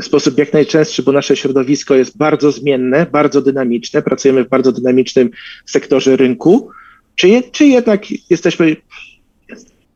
[0.00, 4.72] w sposób jak najczęstszy, bo nasze środowisko jest bardzo zmienne, bardzo dynamiczne, pracujemy w bardzo
[4.72, 5.30] dynamicznym
[5.66, 6.70] sektorze rynku,
[7.14, 8.76] czy, czy jednak jesteśmy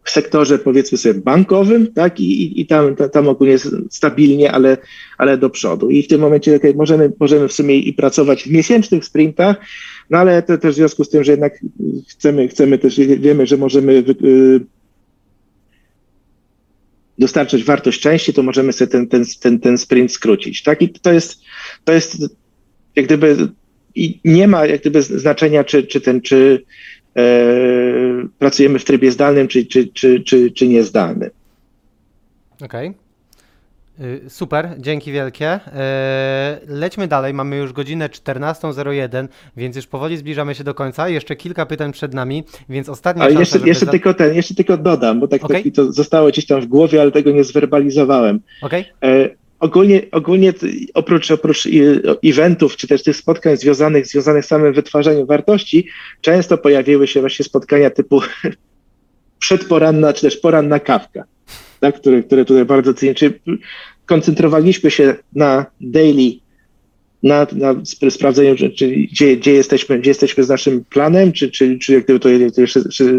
[0.04, 3.56] w sektorze powiedzmy sobie bankowym, tak, i, i tam, tam ogólnie
[3.90, 4.76] stabilnie, ale,
[5.18, 5.90] ale do przodu.
[5.90, 9.56] I w tym momencie okay, możemy, możemy w sumie i pracować w miesięcznych sprintach,
[10.10, 11.58] no ale to też w związku z tym, że jednak
[12.08, 14.60] chcemy, chcemy też, wiemy, że możemy y,
[17.18, 20.62] dostarczać wartość części, to możemy sobie ten, ten, ten, ten sprint skrócić.
[20.62, 20.82] Tak?
[20.82, 21.40] I to jest,
[21.84, 22.16] to jest
[22.96, 23.48] jak gdyby
[23.94, 26.64] i nie ma jak gdyby znaczenia, czy, czy ten, czy
[27.16, 27.22] e,
[28.38, 31.30] pracujemy w trybie zdalnym, czy, czy, czy, czy, czy niezdalnym.
[32.60, 32.88] Okej.
[32.88, 33.02] Okay.
[34.28, 35.60] Super, dzięki wielkie.
[36.66, 41.08] Lećmy dalej, mamy już godzinę 14.01, więc już powoli zbliżamy się do końca.
[41.08, 45.20] Jeszcze kilka pytań przed nami, więc ostatnia ale jeszcze, jeszcze, tylko ten, jeszcze tylko dodam,
[45.20, 45.62] bo tak, okay.
[45.62, 48.40] tak to zostało gdzieś tam w głowie, ale tego nie zwerbalizowałem.
[48.62, 48.84] Okay.
[49.60, 50.52] Ogólnie, ogólnie
[50.94, 51.68] oprócz, oprócz
[52.24, 55.88] eventów, czy też tych spotkań związanych, związanych z samym wytwarzaniem wartości,
[56.20, 58.20] często pojawiły się właśnie spotkania typu
[59.38, 61.24] przedporanna, czy też poranna kawka
[61.82, 63.14] tak, które, które tutaj bardzo cenię.
[63.14, 63.34] Czyli
[64.06, 66.32] koncentrowaliśmy się na daily,
[67.22, 67.74] na, na
[68.10, 72.04] sprawdzeniu, czy, czy, gdzie, gdzie, jesteśmy, gdzie jesteśmy z naszym planem, czy, czy, czy jak
[72.04, 72.28] gdyby to,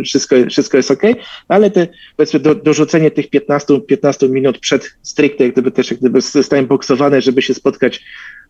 [0.04, 1.02] wszystko, wszystko jest ok,
[1.48, 6.00] ale te, powiedzmy do, dorzucenie tych 15, 15 minut przed stricte, jak gdyby też jak
[6.00, 8.04] gdyby zostałem boksowany, żeby się spotkać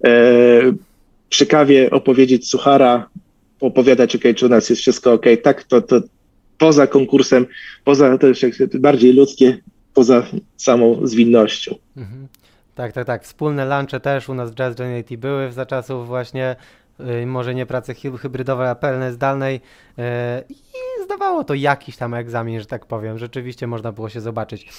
[0.04, 0.74] e,
[1.30, 3.10] przy kawie, opowiedzieć suchara,
[3.60, 6.02] opowiadać, ok, czy u nas jest wszystko ok, tak, to, to
[6.58, 7.46] poza konkursem,
[7.84, 9.58] poza też bardziej ludzkie,
[9.94, 10.24] poza
[10.58, 11.76] samą zwinnością.
[11.98, 12.28] Mhm.
[12.76, 13.24] Tak, tak, tak.
[13.24, 16.56] Wspólne lunche też u nas w Jazz Genity były za czasów właśnie
[17.00, 19.62] yy, może nie pracy hybrydowej, a pełnej zdalnej
[19.98, 20.04] yy,
[20.50, 23.18] i zdawało to jakiś tam egzamin, że tak powiem.
[23.18, 24.64] Rzeczywiście można było się zobaczyć.
[24.64, 24.72] Yy,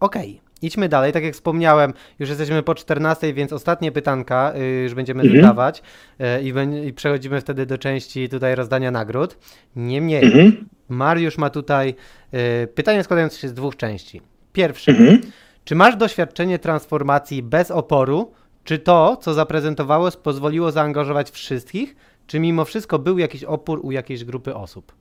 [0.00, 0.30] Okej.
[0.30, 0.43] Okay.
[0.62, 5.22] Idźmy dalej, tak jak wspomniałem, już jesteśmy po 14, więc ostatnie pytanka y, już będziemy
[5.22, 5.40] mhm.
[5.40, 5.82] zadawać
[6.20, 9.38] y, i, i, przechodzimy wtedy do części tutaj rozdania nagród.
[9.76, 10.68] Niemniej, mhm.
[10.88, 11.94] Mariusz ma tutaj
[12.34, 14.20] y, pytanie składające się z dwóch części.
[14.52, 15.20] Pierwsze, mhm.
[15.64, 18.32] czy masz doświadczenie transformacji bez oporu,
[18.64, 21.96] czy to, co zaprezentowało, pozwoliło zaangażować wszystkich,
[22.26, 24.92] czy mimo wszystko był jakiś opór u jakiejś grupy osób?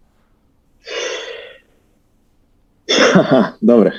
[3.61, 3.91] Dobre.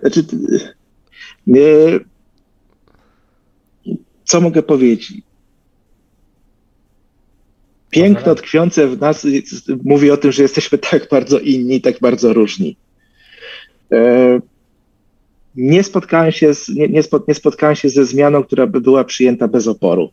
[0.00, 0.24] Znaczy,
[4.24, 5.12] co mogę powiedzieć?
[7.90, 9.26] Piękno tkwiące w nas
[9.84, 12.76] mówi o tym, że jesteśmy tak bardzo inni, tak bardzo różni.
[13.92, 14.40] E,
[15.56, 19.48] nie spotkałem się, z, nie, nie, nie spotkałem się ze zmianą, która by była przyjęta
[19.48, 20.10] bez oporu.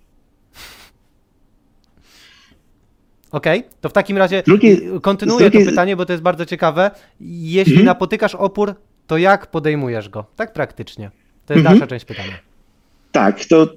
[3.32, 5.66] Okej, okay, to w takim razie drugi, kontynuuję drugi...
[5.66, 6.92] to pytanie, bo to jest bardzo ciekawe.
[7.22, 7.86] Jeśli mhm.
[7.86, 8.76] napotykasz opór,
[9.08, 10.26] to jak podejmujesz go?
[10.36, 11.12] Tak praktycznie.
[11.46, 11.80] To jest mhm.
[11.80, 12.40] dalsza część pytania.
[13.12, 13.68] Tak, to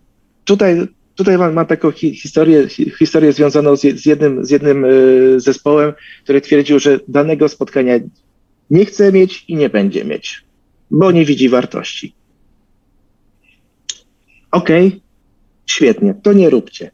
[0.45, 2.69] tutaj, tutaj mam, mam taką historię,
[2.99, 5.93] historię związaną z, z jednym, z jednym y, zespołem,
[6.25, 7.95] który twierdził, że danego spotkania
[8.71, 10.45] nie chce mieć i nie będzie mieć,
[10.91, 12.15] bo nie widzi wartości.
[14.51, 15.01] Okej, okay,
[15.67, 16.91] świetnie, to nie róbcie.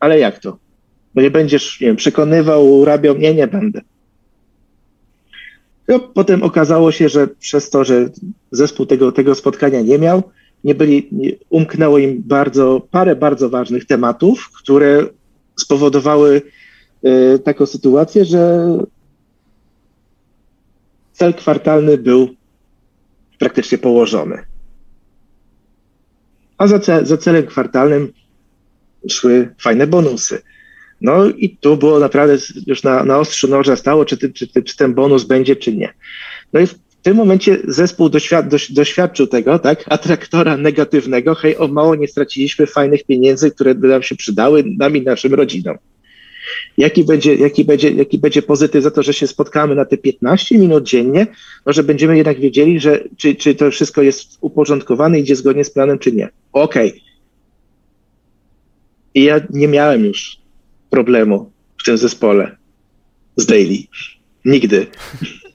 [0.00, 0.58] Ale jak to?
[1.14, 3.80] Bo nie będziesz, nie wiem, przekonywał, rabiał, nie, nie będę.
[5.88, 8.08] No, potem okazało się, że przez to, że
[8.50, 10.22] zespół tego, tego spotkania nie miał,
[10.64, 15.06] nie byli, nie, umknęło im bardzo, parę bardzo ważnych tematów, które
[15.56, 16.42] spowodowały
[17.04, 18.68] y, taką sytuację, że
[21.12, 22.28] cel kwartalny był
[23.38, 24.44] praktycznie położony.
[26.58, 28.12] A za, za celem kwartalnym
[29.08, 30.42] szły fajne bonusy.
[31.00, 32.36] No i tu było naprawdę
[32.66, 35.76] już na, na ostrzu noża stało, czy, ty, czy, ty, czy ten bonus będzie, czy
[35.76, 35.94] nie.
[36.52, 41.94] No i w tym momencie zespół doświad, doświadczył tego, tak, atraktora negatywnego, hej, o mało
[41.94, 45.76] nie straciliśmy fajnych pieniędzy, które by nam się przydały, nam i naszym rodzinom.
[46.76, 50.58] Jaki będzie, jaki, będzie, jaki będzie pozytyw za to, że się spotkamy na te 15
[50.58, 51.26] minut dziennie,
[51.66, 55.70] no, że będziemy jednak wiedzieli, że czy, czy to wszystko jest uporządkowane, idzie zgodnie z
[55.70, 56.28] planem, czy nie.
[56.52, 56.88] Okej.
[56.88, 57.00] Okay.
[59.14, 60.37] I ja nie miałem już
[60.90, 62.56] problemu w tym zespole
[63.36, 63.78] z Daily.
[64.44, 64.86] Nigdy.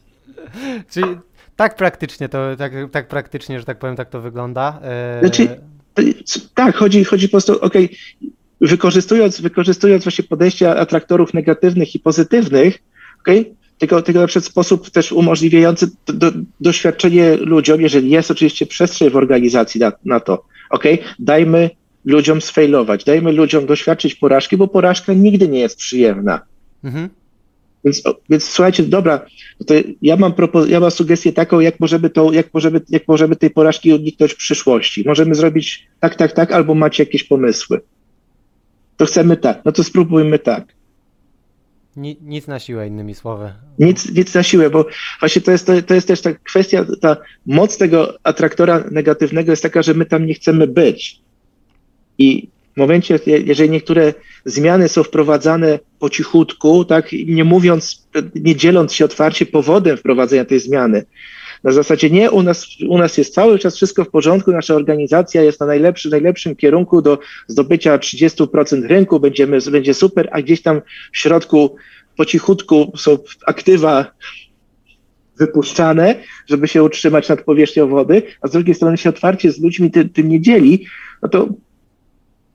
[0.92, 1.08] Czyli
[1.56, 4.80] tak praktycznie to, tak, tak praktycznie, że tak powiem, tak to wygląda.
[4.82, 5.48] E, znaczy,
[6.54, 8.30] tak, chodzi, chodzi po prostu, okej, okay,
[8.62, 12.80] wykorzystując, wykorzystując właśnie podejścia atraktorów negatywnych i pozytywnych,
[13.20, 13.46] okay,
[13.78, 19.10] tylko, tylko na przykład sposób też umożliwiający do, do, doświadczenie ludziom, jeżeli jest oczywiście przestrzeń
[19.10, 20.84] w organizacji na, na to, ok,
[21.20, 21.70] dajmy
[22.06, 26.42] ludziom sfailować, dajmy ludziom doświadczyć porażki, bo porażka nigdy nie jest przyjemna.
[26.84, 27.10] Mhm.
[27.86, 29.26] Więc, więc słuchajcie, dobra,
[29.68, 33.36] to ja mam, propos- ja mam sugestię taką, jak możemy, to, jak, możemy, jak możemy
[33.36, 35.04] tej porażki uniknąć w przyszłości.
[35.06, 37.82] Możemy zrobić tak, tak, tak, albo macie jakieś pomysły.
[38.98, 40.74] To chcemy tak, no to spróbujmy tak.
[42.22, 43.54] Nic na siłę, innymi słowy.
[43.80, 44.86] Nic, nic na siłę, bo
[45.20, 49.64] właśnie to jest, to, to jest też ta kwestia, ta moc tego atraktora negatywnego jest
[49.64, 51.23] taka, że my tam nie chcemy być.
[52.18, 54.14] I w momencie, jeżeli niektóre
[54.46, 60.60] zmiany są wprowadzane po cichutku, tak, nie mówiąc, nie dzieląc się otwarcie powodem wprowadzenia tej
[60.60, 61.06] zmiany,
[61.64, 65.42] na zasadzie nie, u nas, u nas jest cały czas wszystko w porządku, nasza organizacja
[65.42, 70.82] jest na najlepszy, najlepszym kierunku do zdobycia 30% rynku, będziemy, będzie super, a gdzieś tam
[71.14, 71.76] w środku
[72.18, 74.12] po cichutku są aktywa
[75.38, 76.16] wypuszczane,
[76.48, 80.10] żeby się utrzymać nad powierzchnią wody, a z drugiej strony się otwarcie z ludźmi tym,
[80.10, 80.86] tym nie dzieli,
[81.22, 81.50] no to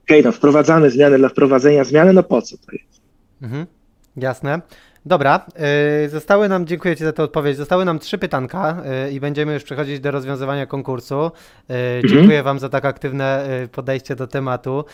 [0.09, 3.01] okej, okay, no wprowadzamy zmiany dla wprowadzenia zmiany, no po co to jest?
[3.41, 3.65] Mhm,
[4.17, 4.61] jasne.
[5.05, 5.45] Dobra,
[6.03, 9.53] yy, zostały nam, dziękuję Ci za tę odpowiedź, zostały nam trzy pytanka yy, i będziemy
[9.53, 11.31] już przechodzić do rozwiązywania konkursu.
[11.69, 12.07] Yy, mhm.
[12.07, 14.85] Dziękuję Wam za tak aktywne podejście do tematu.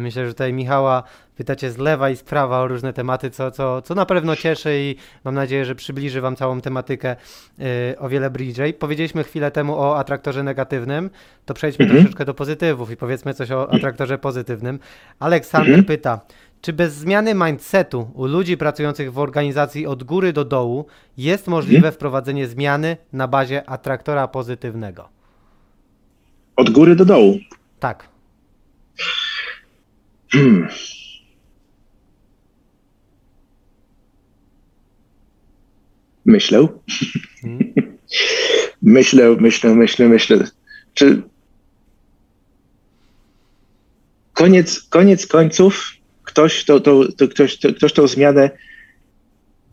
[0.00, 1.02] Myślę, że tutaj Michała
[1.36, 4.70] pytacie z lewa i z prawa o różne tematy, co, co, co na pewno cieszy
[4.74, 7.16] i mam nadzieję, że przybliży Wam całą tematykę
[7.98, 8.74] o wiele bliżej.
[8.74, 11.10] Powiedzieliśmy chwilę temu o atraktorze negatywnym,
[11.44, 12.00] to przejdźmy mhm.
[12.02, 14.78] troszeczkę do pozytywów i powiedzmy coś o atraktorze pozytywnym.
[15.18, 15.84] Aleksander mhm.
[15.84, 16.20] pyta,
[16.60, 20.86] czy bez zmiany mindsetu u ludzi pracujących w organizacji od góry do dołu
[21.16, 21.94] jest możliwe hmm?
[21.94, 25.08] wprowadzenie zmiany na bazie atraktora pozytywnego?
[26.56, 27.38] Od góry do dołu?
[27.78, 28.08] Tak.
[30.32, 30.68] Hmm.
[36.24, 36.68] Myślę.
[37.42, 37.72] Hmm?
[38.82, 40.44] myślę, myślę, myślę, myślę.
[40.94, 41.22] Czy
[44.32, 45.99] koniec, koniec końców
[46.30, 48.50] ktoś, to, to, to ktoś, to, ktoś tą zmianę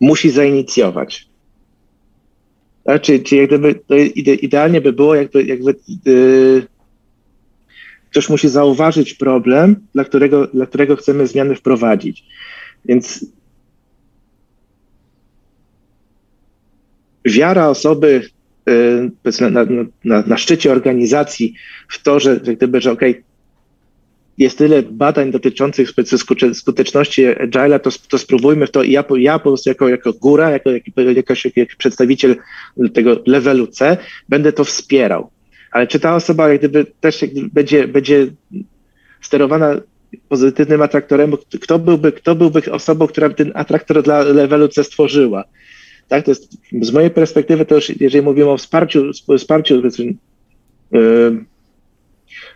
[0.00, 1.28] musi zainicjować.
[2.84, 3.02] Tak?
[3.02, 6.66] Czyli, czyli jak gdyby, to ide, idealnie by było, jakby, jakby yy,
[8.10, 12.24] ktoś musi zauważyć problem, dla którego, dla którego chcemy zmiany wprowadzić.
[12.84, 13.26] Więc
[17.24, 18.22] wiara osoby
[18.66, 19.64] yy, na,
[20.04, 21.54] na, na, szczycie organizacji
[21.88, 23.27] w to, że, że gdyby, że okej, okay,
[24.38, 25.90] jest tyle badań dotyczących
[26.52, 28.82] skuteczności Agile'a, to, to spróbujmy w to.
[28.82, 31.34] Ja, ja po prostu jako, jako góra, jako, jako, jako
[31.78, 32.36] przedstawiciel
[32.94, 33.96] tego levelu C,
[34.28, 35.30] będę to wspierał.
[35.70, 38.26] Ale czy ta osoba jak gdyby też jak gdyby będzie, będzie
[39.20, 39.80] sterowana
[40.28, 45.44] pozytywnym atraktorem, kto byłby, kto byłby osobą, która ten atraktor dla levelu C stworzyła?
[46.08, 49.82] Tak, to jest z mojej perspektywy to już, jeżeli mówimy o wsparciu, wsparciu
[50.92, 51.44] yy,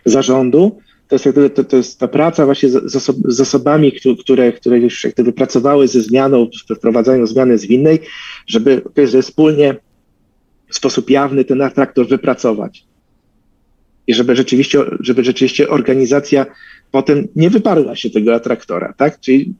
[0.05, 0.81] zarządu,
[1.19, 3.91] to jest, to, to jest ta praca właśnie z, z osobami,
[4.25, 7.99] które, które już jak gdyby pracowały ze zmianą, wprowadzaniu zmiany zwinnej,
[8.47, 9.75] żeby, żeby wspólnie
[10.69, 12.85] w sposób jawny ten atraktor wypracować.
[14.07, 16.45] I żeby rzeczywiście, żeby rzeczywiście organizacja
[16.91, 19.19] potem nie wyparła się tego atraktora, tak?
[19.19, 19.53] Czyli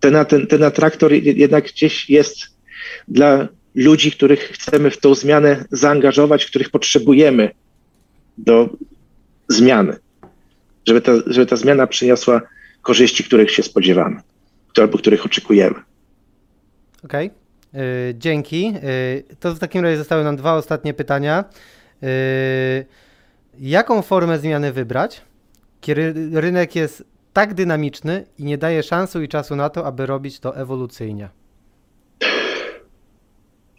[0.00, 2.38] ten, ten, ten atraktor jednak gdzieś jest
[3.08, 7.50] dla ludzi, których chcemy w tą zmianę zaangażować, których potrzebujemy
[8.38, 8.76] do
[9.48, 9.96] zmiany,
[10.86, 12.40] żeby ta, żeby ta zmiana przyniosła
[12.82, 14.20] korzyści, których się spodziewamy,
[14.80, 15.76] albo których oczekujemy.
[17.04, 17.30] Okej,
[17.72, 18.14] okay.
[18.14, 18.72] dzięki.
[18.72, 21.44] Yy, to w takim razie zostały nam dwa ostatnie pytania.
[22.02, 22.08] Yy,
[23.58, 25.22] jaką formę zmiany wybrać,
[25.80, 30.40] kiedy rynek jest tak dynamiczny i nie daje szansy i czasu na to, aby robić
[30.40, 31.28] to ewolucyjnie?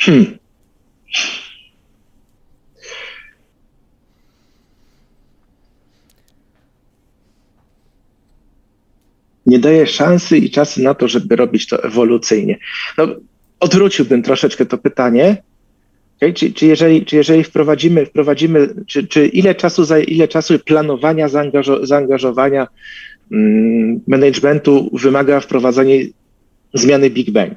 [0.01, 0.37] Hmm.
[9.45, 12.57] Nie daje szansy i czasu na to, żeby robić to ewolucyjnie.
[12.97, 13.07] No,
[13.59, 15.43] odwróciłbym troszeczkę to pytanie.
[16.17, 16.33] Okay?
[16.33, 21.85] Czy, czy, jeżeli, czy jeżeli wprowadzimy, wprowadzimy czy, czy ile, czasu, ile czasu planowania, zaangażo,
[21.85, 22.67] zaangażowania
[23.31, 26.05] mm, managementu wymaga wprowadzenie
[26.73, 27.53] zmiany Big Bang?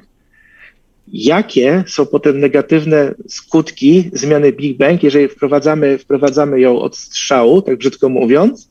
[1.13, 7.77] Jakie są potem negatywne skutki zmiany Big Bang, jeżeli wprowadzamy, wprowadzamy ją od strzału, tak
[7.77, 8.68] brzydko mówiąc,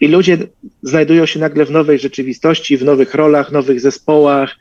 [0.00, 0.38] i ludzie
[0.82, 4.56] znajdują się nagle w nowej rzeczywistości, w nowych rolach, nowych zespołach,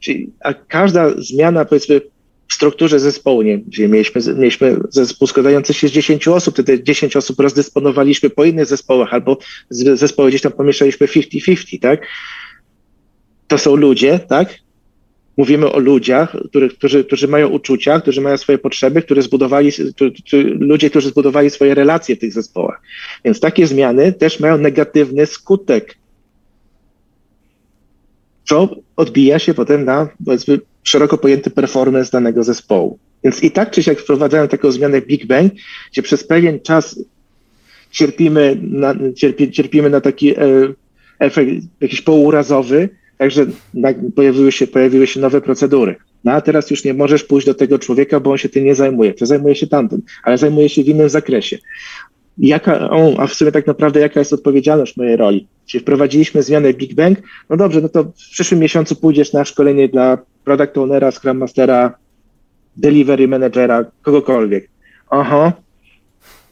[0.00, 2.00] czyli, a każda zmiana, powiedzmy,
[2.48, 7.16] w strukturze zespołu, nie, gdzie mieliśmy, mieliśmy zespół składający się z 10 osób, te 10
[7.16, 9.38] osób rozdysponowaliśmy po innych zespołach, albo
[9.70, 12.06] zespoły gdzieś tam pomieszaliśmy 50-50, tak?
[13.48, 14.58] To są ludzie, tak?
[15.36, 19.70] Mówimy o ludziach, którzy, którzy, którzy mają uczucia, którzy mają swoje potrzeby, którzy zbudowali,
[20.58, 22.82] ludzie, którzy zbudowali swoje relacje w tych zespołach.
[23.24, 25.96] Więc takie zmiany też mają negatywny skutek,
[28.44, 32.98] co odbija się potem na powiedzmy szeroko pojęty performance danego zespołu.
[33.24, 35.52] Więc i tak czy siak wprowadzają taką zmianę Big Bang,
[35.92, 36.98] gdzie przez pewien czas
[37.90, 40.38] cierpimy na, cierpi, cierpimy na taki e,
[41.18, 42.88] efekt jakiś półurazowy,
[43.22, 43.46] także
[44.14, 45.96] pojawiły się, pojawiły się nowe procedury.
[46.24, 48.74] No a teraz już nie możesz pójść do tego człowieka, bo on się tym nie
[48.74, 49.14] zajmuje.
[49.14, 51.58] To zajmuje się tamtym, ale zajmuje się w innym zakresie.
[52.38, 55.48] Jaka, o, a w sumie tak naprawdę jaka jest odpowiedzialność mojej roli?
[55.66, 57.18] Czyli wprowadziliśmy zmianę Big Bang,
[57.50, 61.94] no dobrze, no to w przyszłym miesiącu pójdziesz na szkolenie dla product ownera, scrum mastera,
[62.76, 64.68] delivery managera, kogokolwiek.
[65.10, 65.52] Aha,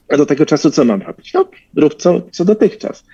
[0.09, 1.33] a do tego czasu co mam robić?
[1.35, 3.05] No, rób co, co dotychczas.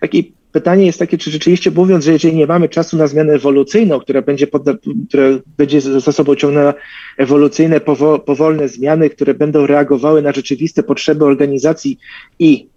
[0.00, 4.00] Taki pytanie jest takie, czy rzeczywiście mówiąc, że jeżeli nie mamy czasu na zmianę ewolucyjną,
[4.00, 4.74] która będzie, podda,
[5.08, 5.24] która
[5.58, 6.74] będzie za sobą ciągnęła
[7.16, 11.98] ewolucyjne, powo, powolne zmiany, które będą reagowały na rzeczywiste potrzeby organizacji
[12.38, 12.68] i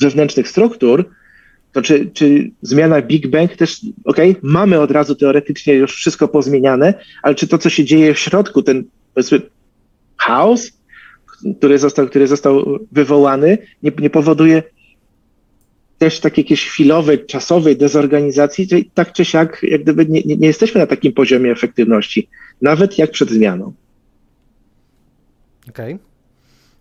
[0.00, 1.04] wewnętrznych struktur,
[1.72, 6.94] to czy, czy zmiana Big Bang też, ok, mamy od razu teoretycznie już wszystko pozmieniane,
[7.22, 8.84] ale czy to, co się dzieje w środku, ten
[9.14, 9.40] powiedzmy
[10.16, 10.72] chaos,
[11.58, 14.62] który został, który został wywołany, nie, nie powoduje
[16.02, 20.86] też takiej jakiejś chwilowej, czasowej dezorganizacji, tak czy siak, jak gdyby nie, nie, jesteśmy na
[20.86, 22.28] takim poziomie efektywności,
[22.62, 23.72] nawet jak przed zmianą.
[25.68, 25.94] Okej.
[25.94, 26.06] Okay.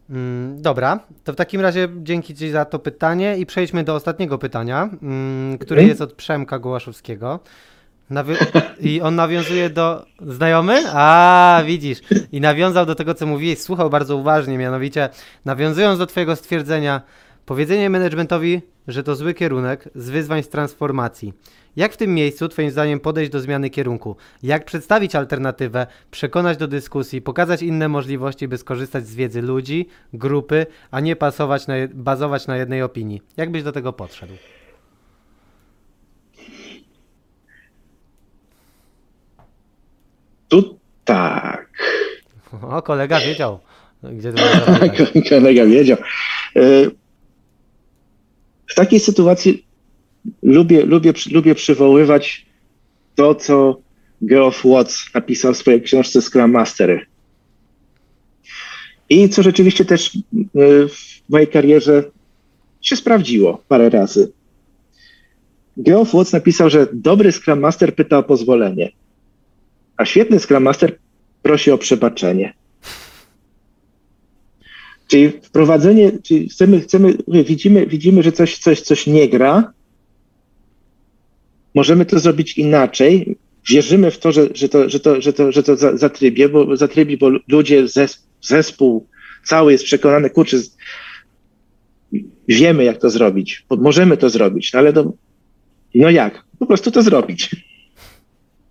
[0.09, 4.38] Mm, dobra, to w takim razie dzięki Ci za to pytanie i przejdźmy do ostatniego
[4.38, 5.89] pytania, mm, które okay.
[5.89, 7.39] jest od Przemka Gołaszowskiego.
[8.91, 10.05] I on nawiązuje do.
[10.28, 10.84] Znajomy?
[10.93, 12.01] A, widzisz.
[12.32, 15.09] I nawiązał do tego, co mówiłeś, słuchał bardzo uważnie, mianowicie
[15.45, 17.01] nawiązując do Twojego stwierdzenia,
[17.45, 18.61] powiedzenie managementowi,
[18.91, 21.33] że to zły kierunek z wyzwań z transformacji.
[21.75, 24.15] Jak w tym miejscu, Twoim zdaniem, podejść do zmiany kierunku?
[24.43, 30.65] Jak przedstawić alternatywę, przekonać do dyskusji, pokazać inne możliwości, by skorzystać z wiedzy ludzi, grupy,
[30.91, 33.21] a nie pasować na, bazować na jednej opinii?
[33.37, 34.33] Jak byś do tego podszedł?
[40.47, 41.67] Tu tak.
[42.61, 43.59] O, kolega wiedział.
[44.03, 44.33] Gdzie
[45.29, 45.97] kolega wiedział.
[46.55, 46.61] E,
[48.72, 49.65] w takiej sytuacji
[50.43, 52.45] lubię, lubię, lubię przywoływać
[53.15, 53.82] to, co
[54.22, 57.05] Geoff Watts napisał w swojej książce Scrum Mastery.
[59.09, 60.19] I co rzeczywiście też e,
[60.88, 62.03] w mojej karierze
[62.82, 64.32] się sprawdziło parę razy.
[65.78, 68.91] Geoff Watts napisał, że dobry Scrum Master pyta o pozwolenie.
[69.97, 70.97] A świetny Scrum Master
[71.41, 72.53] prosi o przebaczenie.
[75.12, 79.74] Czyli wprowadzenie, czyli chcemy, chcemy, widzimy, widzimy, że coś, coś, coś nie gra.
[81.76, 83.38] Możemy to zrobić inaczej.
[83.70, 87.18] Wierzymy w to, że, że to, że to, że to, że to zatrybi, bo, zatrybi,
[87.18, 87.86] bo ludzie,
[88.41, 89.07] zespół
[89.43, 90.57] cały jest przekonany, kurczę,
[92.47, 94.93] wiemy jak to zrobić, możemy to zrobić, no ale
[95.95, 96.43] no jak?
[96.59, 97.55] Po prostu to zrobić.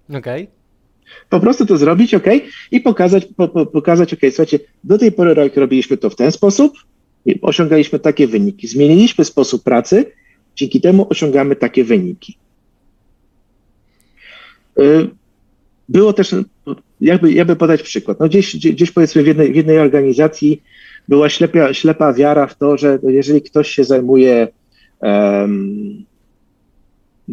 [0.09, 0.43] Okej.
[0.43, 0.59] Okay
[1.31, 2.26] po prostu to zrobić, ok,
[2.70, 6.72] i pokazać, po, po, pokazać, ok, słuchajcie, do tej pory robiliśmy to w ten sposób,
[7.43, 8.68] osiągaliśmy takie wyniki.
[8.68, 10.07] Zmieniliśmy sposób pracy,
[10.57, 12.39] dzięki temu osiągamy takie wyniki.
[14.78, 15.09] Y,
[15.89, 16.35] było też,
[17.01, 20.62] jakby, jakby podać przykład, no gdzieś, gdzieś powiedzmy w jednej, w jednej organizacji
[21.09, 24.49] była ślepa, ślepa wiara w to, że jeżeli ktoś się zajmuje
[25.01, 26.05] um,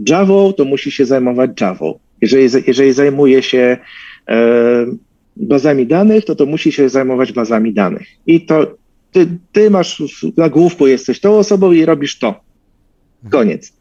[0.10, 1.94] Java, to musi się zajmować Java.
[2.22, 3.78] Jeżeli, jeżeli zajmuje się
[4.30, 4.86] e,
[5.36, 8.08] bazami danych, to to musi się zajmować bazami danych.
[8.28, 8.78] I to
[9.12, 10.04] ty, ty masz
[10.38, 12.40] na główku, jesteś tą osobą i robisz to.
[13.30, 13.74] Koniec.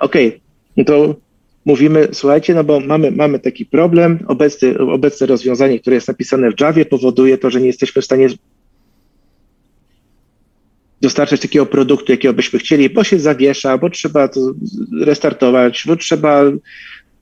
[0.00, 0.40] Okej, okay.
[0.76, 1.16] no to
[1.64, 6.60] mówimy, słuchajcie, no bo mamy, mamy taki problem, obecne, obecne rozwiązanie, które jest napisane w
[6.60, 8.28] Javie powoduje to, że nie jesteśmy w stanie
[11.00, 14.40] dostarczać takiego produktu, jakiego byśmy chcieli, bo się zawiesza, bo trzeba to
[15.00, 16.42] restartować, bo trzeba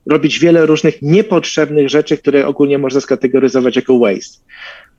[0.07, 4.39] robić wiele różnych niepotrzebnych rzeczy, które ogólnie można skategoryzować jako waste.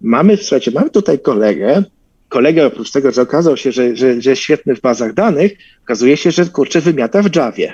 [0.01, 1.83] Mamy, słuchajcie, mamy tutaj kolegę,
[2.29, 5.51] kolegę oprócz tego, że okazał się, że, że, że jest świetny w bazach danych,
[5.83, 7.73] okazuje się, że kurczę wymiata w Javie.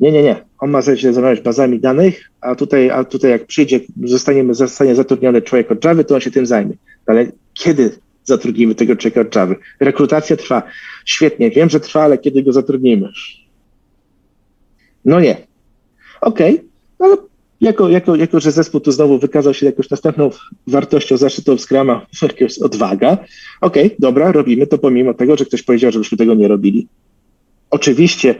[0.00, 0.44] Nie, nie, nie.
[0.58, 5.42] On ma się zajmować bazami danych, a tutaj, a tutaj jak przyjdzie, zostaniemy, zostanie zatrudniony
[5.42, 6.74] człowiek od Java, to on się tym zajmie.
[7.06, 7.90] Ale kiedy
[8.24, 9.54] zatrudnimy tego człowieka od Java?
[9.80, 10.62] Rekrutacja trwa.
[11.04, 13.08] Świetnie, wiem, że trwa, ale kiedy go zatrudnimy?
[15.06, 15.46] No nie.
[16.20, 16.68] Okej, okay.
[16.98, 17.16] ale
[17.60, 20.30] jako, jako, jako, że zespół tu znowu wykazał się jakąś następną
[20.66, 23.12] wartością zaszytą w Scrama, jakaś odwaga,
[23.60, 26.88] okej, okay, dobra, robimy to pomimo tego, że ktoś powiedział, żebyśmy tego nie robili.
[27.70, 28.34] Oczywiście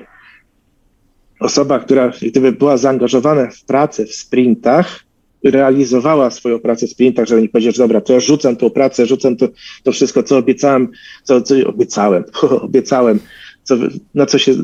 [1.40, 5.04] osoba, która gdyby była zaangażowana w pracę w sprintach,
[5.44, 9.06] realizowała swoją pracę w sprintach, żeby nie powiedzieć, że dobra, to ja rzucam tą pracę,
[9.06, 9.48] rzucam to,
[9.82, 10.88] to wszystko, co obiecałem,
[11.22, 12.24] co, co obiecałem,
[12.62, 13.18] obiecałem,
[13.62, 13.76] co,
[14.14, 14.54] na co się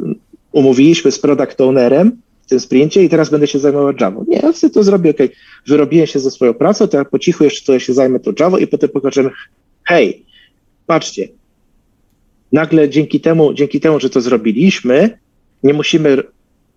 [0.53, 4.21] umówiliśmy z product ownerem w tym sprincie i teraz będę się zajmował Java.
[4.29, 5.19] Nie, ja sobie to zrobię, ok,
[5.67, 8.33] wyrobiłem się ze swoją pracą, to ja po cichu jeszcze to ja się zajmę tą
[8.41, 9.31] Java i potem pokażemy,
[9.85, 10.25] hej,
[10.87, 11.29] patrzcie,
[12.53, 15.19] nagle dzięki temu, dzięki temu, że to zrobiliśmy,
[15.63, 16.23] nie musimy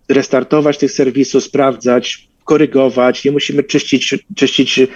[0.08, 4.88] restartować tych serwisów, sprawdzać, korygować, nie musimy czyścić, czyścić e,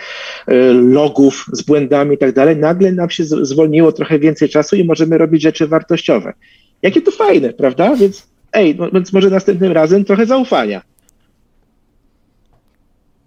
[0.73, 2.57] logów z błędami i tak dalej.
[2.57, 6.33] Nagle nam się zwolniło trochę więcej czasu i możemy robić rzeczy wartościowe.
[6.83, 7.97] Jakie to fajne, prawda?
[7.97, 10.83] Więc ej, no, więc może następnym razem trochę zaufania.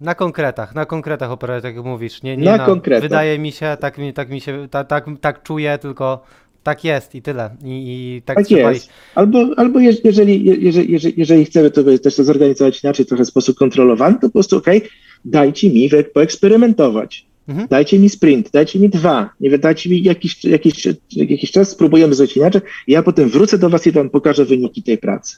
[0.00, 2.22] Na konkretach, na konkretach operacja, tak jak mówisz.
[2.22, 3.02] Nie, nie Na na, konkretach.
[3.02, 6.24] Wydaje mi się, tak mi, tak mi się, ta, tak, tak czuję, tylko
[6.62, 7.50] tak jest i tyle.
[7.64, 7.68] I,
[8.16, 8.88] i tak, Tak trzeba jest.
[9.14, 13.28] Albo, albo je- jeżeli, jeżeli, jeżeli, jeżeli chcemy to też to zorganizować inaczej, trochę w
[13.28, 14.82] sposób kontrolowany, to po prostu okej,
[15.24, 17.26] dajcie mi poeksperymentować.
[17.48, 17.68] Mhm.
[17.68, 22.14] Dajcie mi sprint, dajcie mi dwa, nie wiem, dajcie mi jakiś, jakiś, jakiś czas, spróbujemy
[22.14, 22.60] zrobić inaczej.
[22.88, 25.36] Ja potem wrócę do Was i Wam pokażę wyniki tej pracy.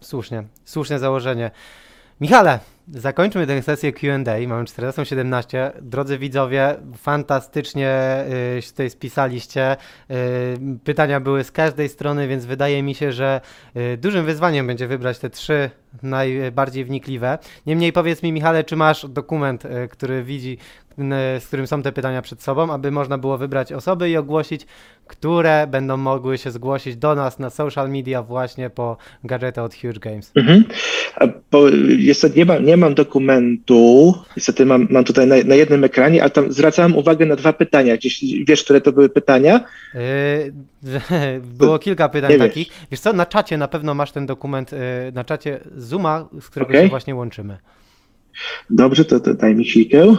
[0.00, 1.50] Słusznie, słuszne założenie.
[2.20, 4.48] Michale, zakończmy tę sesję Q&A.
[4.48, 5.72] Mamy 14.17.
[5.82, 8.24] Drodzy widzowie, fantastycznie
[8.58, 9.76] y, się tutaj spisaliście.
[10.10, 10.14] Y,
[10.84, 13.40] pytania były z każdej strony, więc wydaje mi się, że
[13.76, 15.70] y, dużym wyzwaniem będzie wybrać te trzy
[16.02, 17.38] najbardziej wnikliwe.
[17.66, 20.58] Niemniej powiedz mi, Michale, czy masz dokument, y, który widzi,
[21.38, 24.66] z którym są te pytania przed sobą, aby można było wybrać osoby i ogłosić,
[25.06, 30.00] które będą mogły się zgłosić do nas na social media właśnie po gadżety od Huge
[30.00, 30.32] Games.
[30.34, 30.64] Mhm.
[31.16, 35.84] A bo niestety nie mam, nie mam dokumentu, niestety mam, mam tutaj na, na jednym
[35.84, 37.96] ekranie, ale tam zwracałem uwagę na dwa pytania.
[37.96, 39.60] Gdzieś wiesz, które to były pytania?
[39.94, 40.52] Yy,
[41.58, 42.48] było kilka pytań Nie wiesz.
[42.48, 42.68] takich.
[42.90, 44.78] Wiesz co, na czacie na pewno masz ten dokument, yy,
[45.12, 46.82] na czacie Zooma, z którego Okej.
[46.82, 47.58] się właśnie łączymy.
[48.70, 50.16] Dobrze, to, to daj mi chwilkę.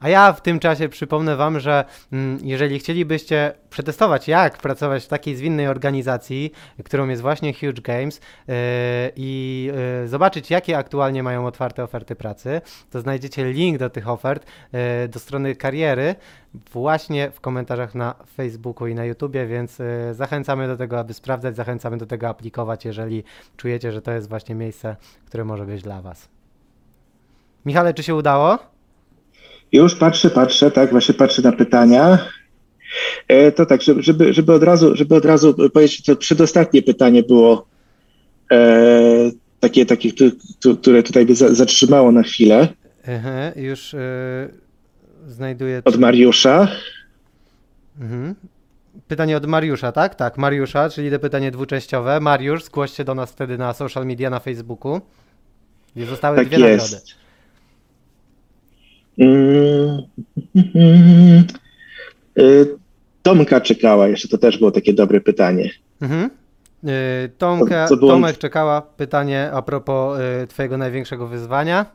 [0.00, 5.08] A ja w tym czasie przypomnę Wam, że mm, jeżeli chcielibyście przetestować, jak pracować w
[5.08, 6.52] takiej zwinnej organizacji,
[6.84, 8.54] którą jest właśnie Huge Games yy,
[9.16, 9.70] i
[10.02, 15.08] yy, zobaczyć, jakie aktualnie mają otwarte oferty pracy, to znajdziecie link do tych ofert yy,
[15.08, 16.14] do strony kariery
[16.72, 19.78] właśnie w komentarzach na Facebooku i na YouTubie, więc
[20.12, 23.24] zachęcamy do tego, aby sprawdzać, zachęcamy do tego aplikować, jeżeli
[23.56, 24.96] czujecie, że to jest właśnie miejsce,
[25.26, 26.28] które może być dla Was.
[27.64, 28.58] Michale, czy się udało?
[29.72, 32.18] Już patrzę, patrzę, tak, właśnie patrzę na pytania.
[33.28, 37.66] E, to tak, żeby, żeby, od razu, żeby od razu powiedzieć, to przedostatnie pytanie było
[38.52, 40.10] e, takie, takie,
[40.80, 42.68] które tutaj by za, zatrzymało na chwilę
[43.08, 44.00] Aha, już yy,
[45.26, 45.82] znajduję.
[45.84, 46.68] od Mariusza.
[48.00, 48.34] Mhm.
[49.08, 50.14] Pytanie od Mariusza, tak?
[50.14, 52.20] Tak, Mariusza, czyli to pytanie dwuczęściowe.
[52.20, 55.00] Mariusz, zgłoś się do nas wtedy na social media, na Facebooku.
[55.96, 56.82] Gdzie zostały Tak dwie nagrody.
[56.82, 56.94] jest.
[56.94, 57.19] Mm, mm, y,
[63.22, 65.70] Tomka czekała jeszcze, to też było takie dobre pytanie.
[66.00, 66.30] Mhm.
[66.82, 66.90] Yy,
[67.38, 71.86] Tomka, Co- co było- Tomek czekała pytanie a propos yy, twojego największego wyzwania.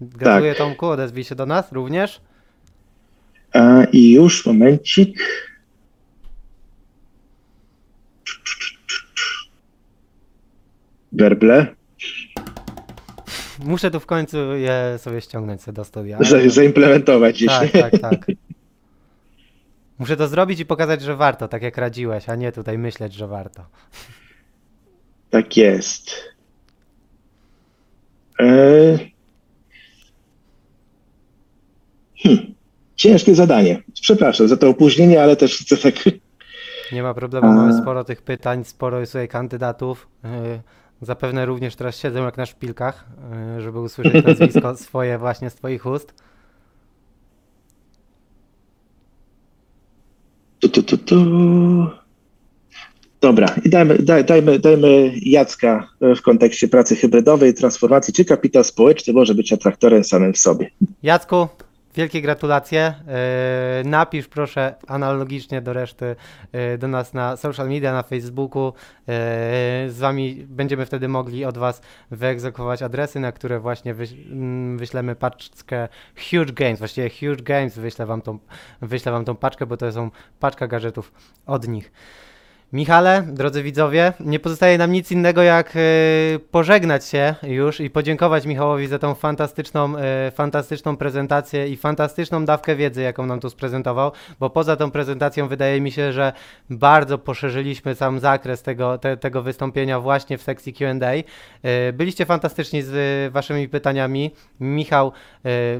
[0.00, 0.58] Gratuluję Tak.
[0.58, 2.20] Tomku, odezwij się do nas również.
[3.52, 5.18] A, I już, momencik.
[11.12, 11.66] Werble,
[13.64, 16.18] Muszę tu w końcu je sobie ściągnąć sobie do studia.
[16.20, 17.48] za, zaimplementować gdzieś.
[17.48, 18.26] Tak, tak, tak.
[19.98, 23.26] Muszę to zrobić i pokazać, że warto, tak jak radziłeś, a nie tutaj myśleć, że
[23.26, 23.66] warto.
[25.30, 26.10] Tak jest.
[28.40, 28.98] E...
[32.22, 32.54] Hmm.
[32.96, 33.82] Ciężkie zadanie.
[34.00, 35.94] Przepraszam za to opóźnienie, ale też chcę tak.
[36.92, 40.08] Nie ma problemu, mamy sporo tych pytań, sporo jest tutaj kandydatów.
[40.24, 40.60] Yy,
[41.02, 43.04] Zapewne również teraz siedzą jak na szpilkach,
[43.56, 46.14] yy, żeby usłyszeć nazwisko swoje właśnie z Twoich ust.
[50.58, 51.16] Tu, tu, tu, tu.
[53.20, 58.14] Dobra, i dajmy, daj, dajmy, dajmy Jacka w kontekście pracy hybrydowej, transformacji.
[58.14, 60.70] Czy kapitał społeczny może być atraktorem samym w sobie?
[61.02, 61.48] Jacku,
[61.98, 62.94] wielkie gratulacje.
[63.84, 66.16] Yy, Napisz proszę analogicznie do reszty
[66.52, 68.66] yy, do nas na social media, na Facebooku.
[68.66, 69.14] Yy,
[69.90, 73.94] Z Wami będziemy wtedy mogli od Was wyegzekwować adresy, na które właśnie
[74.30, 75.88] mm, wyślemy paczkę
[76.30, 76.78] Huge Games.
[76.78, 78.38] Właściwie Huge Games wyślę Wam tą,
[78.82, 80.10] wyślę wam tą paczkę, bo to są
[80.40, 81.12] paczka gadżetów
[81.46, 81.92] od nich.
[82.72, 85.80] Michale, drodzy widzowie, nie pozostaje nam nic innego jak e,
[86.50, 92.76] pożegnać się już i podziękować Michałowi za tą fantastyczną, e, fantastyczną prezentację i fantastyczną dawkę
[92.76, 96.32] wiedzy, jaką nam tu sprezentował, bo poza tą prezentacją wydaje mi się, że
[96.70, 101.12] bardzo poszerzyliśmy sam zakres tego, te, tego wystąpienia właśnie w sekcji Q&A.
[101.62, 104.34] E, Byliście fantastyczni z waszymi pytaniami.
[104.60, 105.12] Michał,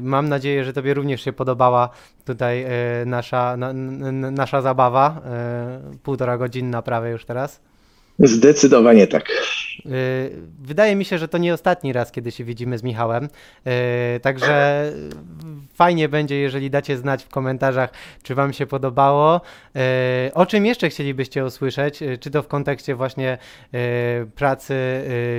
[0.01, 1.89] mam nadzieję, że tobie również się podobała
[2.33, 2.69] tutaj e,
[3.05, 7.61] nasza, na, n- nasza zabawa, e, półtora godzinna prawie już teraz.
[8.19, 9.23] Zdecydowanie tak.
[9.85, 9.89] E,
[10.61, 13.27] Wydaje mi się, że to nie ostatni raz, kiedy się widzimy z Michałem.
[14.21, 14.83] Także
[15.73, 17.89] fajnie będzie, jeżeli dacie znać w komentarzach,
[18.23, 19.41] czy Wam się podobało.
[20.33, 21.99] O czym jeszcze chcielibyście usłyszeć?
[22.19, 23.37] Czy to w kontekście właśnie
[24.35, 24.75] pracy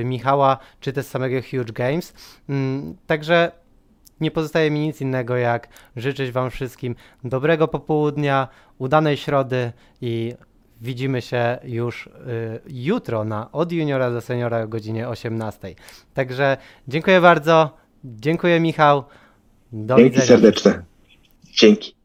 [0.05, 2.13] Michała, czy też samego Huge Games.
[2.49, 3.53] Mm, Także
[4.21, 6.95] nie pozostaje mi nic innego, jak życzyć Wam wszystkim
[7.25, 8.49] dobrego popołudnia,
[8.79, 10.35] udanej środy i
[10.81, 12.11] widzimy się już y,
[12.69, 15.75] jutro na od juniora do seniora o godzinie 18.
[16.15, 16.57] Także
[16.89, 17.77] dziękuję bardzo.
[18.05, 19.05] Dziękuję Michał.
[19.73, 20.27] Do Dzięki widzenia.
[20.27, 20.83] serdeczne.
[21.53, 22.00] Dzięki.